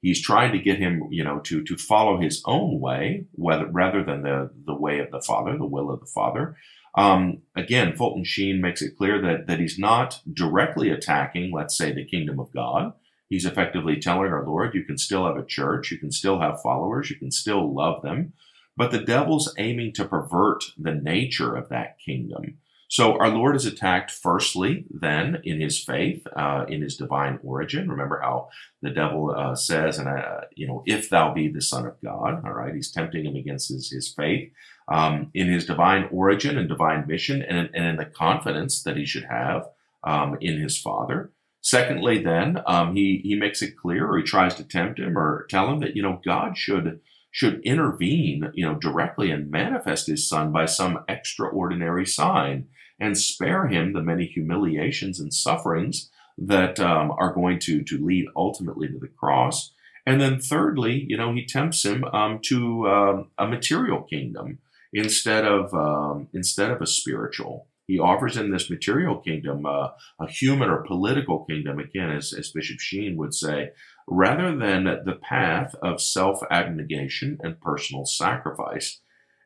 He's 0.00 0.20
trying 0.20 0.50
to 0.52 0.58
get 0.58 0.78
him, 0.78 1.04
you 1.10 1.22
know, 1.22 1.38
to 1.40 1.62
to 1.62 1.76
follow 1.76 2.20
his 2.20 2.42
own 2.44 2.80
way, 2.80 3.26
whether 3.32 3.66
rather 3.66 4.02
than 4.02 4.22
the 4.22 4.50
the 4.66 4.74
way 4.74 4.98
of 4.98 5.12
the 5.12 5.20
Father, 5.20 5.56
the 5.56 5.64
will 5.64 5.92
of 5.92 6.00
the 6.00 6.06
Father. 6.06 6.56
Um, 6.96 7.42
again, 7.56 7.94
Fulton 7.94 8.24
Sheen 8.24 8.60
makes 8.60 8.82
it 8.82 8.96
clear 8.98 9.22
that 9.22 9.46
that 9.46 9.60
he's 9.60 9.78
not 9.78 10.20
directly 10.30 10.90
attacking, 10.90 11.52
let's 11.54 11.78
say, 11.78 11.92
the 11.92 12.04
kingdom 12.04 12.40
of 12.40 12.52
God. 12.52 12.94
He's 13.32 13.46
effectively 13.46 13.98
telling 13.98 14.30
our 14.30 14.44
Lord, 14.44 14.74
you 14.74 14.84
can 14.84 14.98
still 14.98 15.24
have 15.24 15.38
a 15.38 15.46
church, 15.46 15.90
you 15.90 15.96
can 15.96 16.12
still 16.12 16.40
have 16.40 16.60
followers, 16.60 17.08
you 17.08 17.16
can 17.16 17.30
still 17.30 17.72
love 17.72 18.02
them, 18.02 18.34
but 18.76 18.90
the 18.90 18.98
devil's 18.98 19.54
aiming 19.56 19.94
to 19.94 20.04
pervert 20.04 20.64
the 20.76 20.92
nature 20.92 21.56
of 21.56 21.70
that 21.70 21.98
kingdom. 21.98 22.58
So 22.88 23.18
our 23.18 23.30
Lord 23.30 23.56
is 23.56 23.64
attacked 23.64 24.10
firstly, 24.10 24.84
then 24.90 25.40
in 25.44 25.62
his 25.62 25.82
faith, 25.82 26.26
uh, 26.36 26.66
in 26.68 26.82
his 26.82 26.98
divine 26.98 27.38
origin. 27.42 27.88
Remember 27.88 28.20
how 28.22 28.50
the 28.82 28.90
devil 28.90 29.34
uh, 29.34 29.54
says, 29.54 29.98
and 29.98 30.08
uh, 30.08 30.42
you 30.54 30.66
know, 30.66 30.82
if 30.84 31.08
thou 31.08 31.32
be 31.32 31.48
the 31.48 31.62
Son 31.62 31.86
of 31.86 31.98
God. 32.04 32.42
All 32.44 32.52
right, 32.52 32.74
he's 32.74 32.92
tempting 32.92 33.24
him 33.24 33.36
against 33.36 33.70
his, 33.70 33.90
his 33.90 34.12
faith 34.12 34.52
um, 34.88 35.30
in 35.32 35.48
his 35.48 35.64
divine 35.64 36.06
origin 36.12 36.58
and 36.58 36.68
divine 36.68 37.06
mission, 37.06 37.40
and, 37.40 37.70
and 37.72 37.86
in 37.86 37.96
the 37.96 38.04
confidence 38.04 38.82
that 38.82 38.98
he 38.98 39.06
should 39.06 39.24
have 39.24 39.70
um, 40.04 40.36
in 40.42 40.60
his 40.60 40.76
Father. 40.76 41.32
Secondly, 41.62 42.18
then 42.18 42.60
um, 42.66 42.94
he 42.94 43.20
he 43.24 43.34
makes 43.36 43.62
it 43.62 43.76
clear, 43.76 44.08
or 44.08 44.18
he 44.18 44.24
tries 44.24 44.56
to 44.56 44.64
tempt 44.64 44.98
him, 44.98 45.16
or 45.16 45.46
tell 45.48 45.70
him 45.70 45.78
that 45.80 45.96
you 45.96 46.02
know 46.02 46.20
God 46.24 46.58
should 46.58 47.00
should 47.30 47.62
intervene, 47.64 48.50
you 48.52 48.64
know, 48.64 48.74
directly 48.74 49.30
and 49.30 49.50
manifest 49.50 50.06
his 50.06 50.28
son 50.28 50.52
by 50.52 50.66
some 50.66 51.02
extraordinary 51.08 52.04
sign 52.04 52.68
and 53.00 53.16
spare 53.16 53.66
him 53.66 53.92
the 53.92 54.02
many 54.02 54.26
humiliations 54.26 55.18
and 55.18 55.32
sufferings 55.32 56.10
that 56.36 56.78
um, 56.78 57.10
are 57.12 57.32
going 57.32 57.58
to, 57.58 57.82
to 57.82 58.04
lead 58.04 58.26
ultimately 58.36 58.86
to 58.86 58.98
the 58.98 59.08
cross. 59.08 59.72
And 60.04 60.20
then 60.20 60.40
thirdly, 60.40 61.06
you 61.08 61.16
know, 61.16 61.32
he 61.32 61.46
tempts 61.46 61.84
him 61.84 62.04
um, 62.04 62.40
to 62.44 62.86
uh, 62.86 63.24
a 63.38 63.46
material 63.46 64.02
kingdom 64.02 64.58
instead 64.92 65.46
of 65.46 65.72
um, 65.72 66.28
instead 66.34 66.70
of 66.70 66.82
a 66.82 66.86
spiritual. 66.86 67.66
He 67.92 67.98
offers 67.98 68.38
him 68.38 68.50
this 68.50 68.70
material 68.70 69.18
kingdom, 69.18 69.66
uh, 69.66 69.88
a 70.18 70.26
human 70.26 70.70
or 70.70 70.82
political 70.82 71.44
kingdom, 71.44 71.78
again, 71.78 72.10
as, 72.10 72.32
as 72.32 72.48
Bishop 72.48 72.80
Sheen 72.80 73.18
would 73.18 73.34
say, 73.34 73.72
rather 74.08 74.56
than 74.56 74.84
the 74.84 75.18
path 75.20 75.74
of 75.82 76.00
self 76.00 76.40
abnegation 76.50 77.38
and 77.42 77.60
personal 77.60 78.06
sacrifice. 78.06 79.02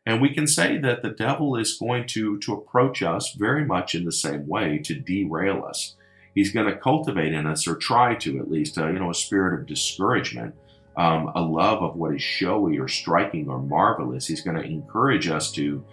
And 0.07 0.23
we 0.23 0.33
can 0.33 0.47
say 0.47 0.79
that 0.79 1.03
the 1.03 1.11
devil 1.11 1.57
is 1.57 1.77
going 1.77 2.07
to, 2.11 2.39
to 2.39 2.53
approach 2.53 3.03
us 3.03 3.33
very 3.33 3.65
much 3.65 3.97
in 3.97 4.05
the 4.05 4.13
same 4.13 4.47
way 4.47 4.79
to 4.85 4.95
derail 4.95 5.65
us. 5.65 5.97
He's 6.33 6.53
going 6.53 6.67
to 6.69 6.79
cultivate 6.79 7.33
in 7.33 7.49
us, 7.49 7.67
or 7.67 7.75
try 7.75 8.15
to 8.15 8.39
at 8.39 8.49
least, 8.49 8.79
uh, 8.79 8.87
you 8.87 9.01
know, 9.01 9.11
a 9.11 9.15
spirit 9.15 9.59
of 9.59 9.67
discouragement, 9.67 10.55
um, 10.97 11.33
a 11.35 11.41
love 11.41 11.83
of 11.83 11.97
what 11.97 12.15
is 12.15 12.23
showy 12.23 12.79
or 12.79 12.87
striking 12.87 13.49
or 13.49 13.59
marvelous. 13.59 14.29
He's 14.29 14.43
going 14.43 14.57
to 14.57 14.63
encourage 14.63 15.27
us 15.27 15.51
to, 15.53 15.85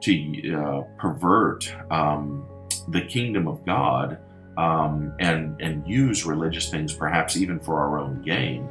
to 0.00 0.54
uh, 0.54 0.82
pervert 0.98 1.72
um, 1.90 2.46
the 2.88 3.02
kingdom 3.02 3.48
of 3.48 3.64
God 3.64 4.18
um, 4.56 5.14
and, 5.20 5.60
and 5.60 5.86
use 5.86 6.24
religious 6.24 6.70
things 6.70 6.92
perhaps 6.92 7.36
even 7.36 7.58
for 7.60 7.80
our 7.80 7.98
own 7.98 8.22
gain. 8.22 8.68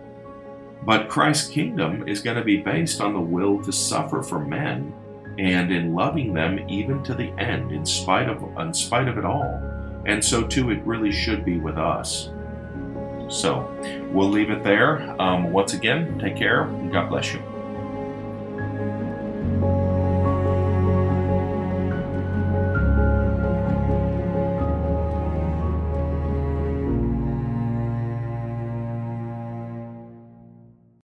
But 0.83 1.09
Christ's 1.09 1.49
kingdom 1.49 2.07
is 2.07 2.21
going 2.21 2.37
to 2.37 2.43
be 2.43 2.57
based 2.57 3.01
on 3.01 3.13
the 3.13 3.19
will 3.19 3.61
to 3.63 3.71
suffer 3.71 4.21
for 4.21 4.39
men 4.39 4.93
and 5.37 5.71
in 5.71 5.93
loving 5.93 6.33
them 6.33 6.59
even 6.69 7.03
to 7.03 7.13
the 7.13 7.29
end, 7.39 7.71
in 7.71 7.85
spite 7.85 8.29
of 8.29 8.43
in 8.59 8.73
spite 8.73 9.07
of 9.07 9.17
it 9.17 9.25
all. 9.25 9.61
And 10.05 10.23
so 10.23 10.43
too 10.43 10.69
it 10.69 10.81
really 10.85 11.11
should 11.11 11.43
be 11.43 11.57
with 11.57 11.77
us. 11.77 12.29
So 13.27 13.67
we'll 14.11 14.29
leave 14.29 14.51
it 14.51 14.63
there. 14.63 15.19
Um, 15.19 15.51
once 15.51 15.73
again, 15.73 16.19
take 16.19 16.35
care. 16.35 16.63
And 16.63 16.91
God 16.91 17.09
bless 17.09 17.33
you. 17.33 17.41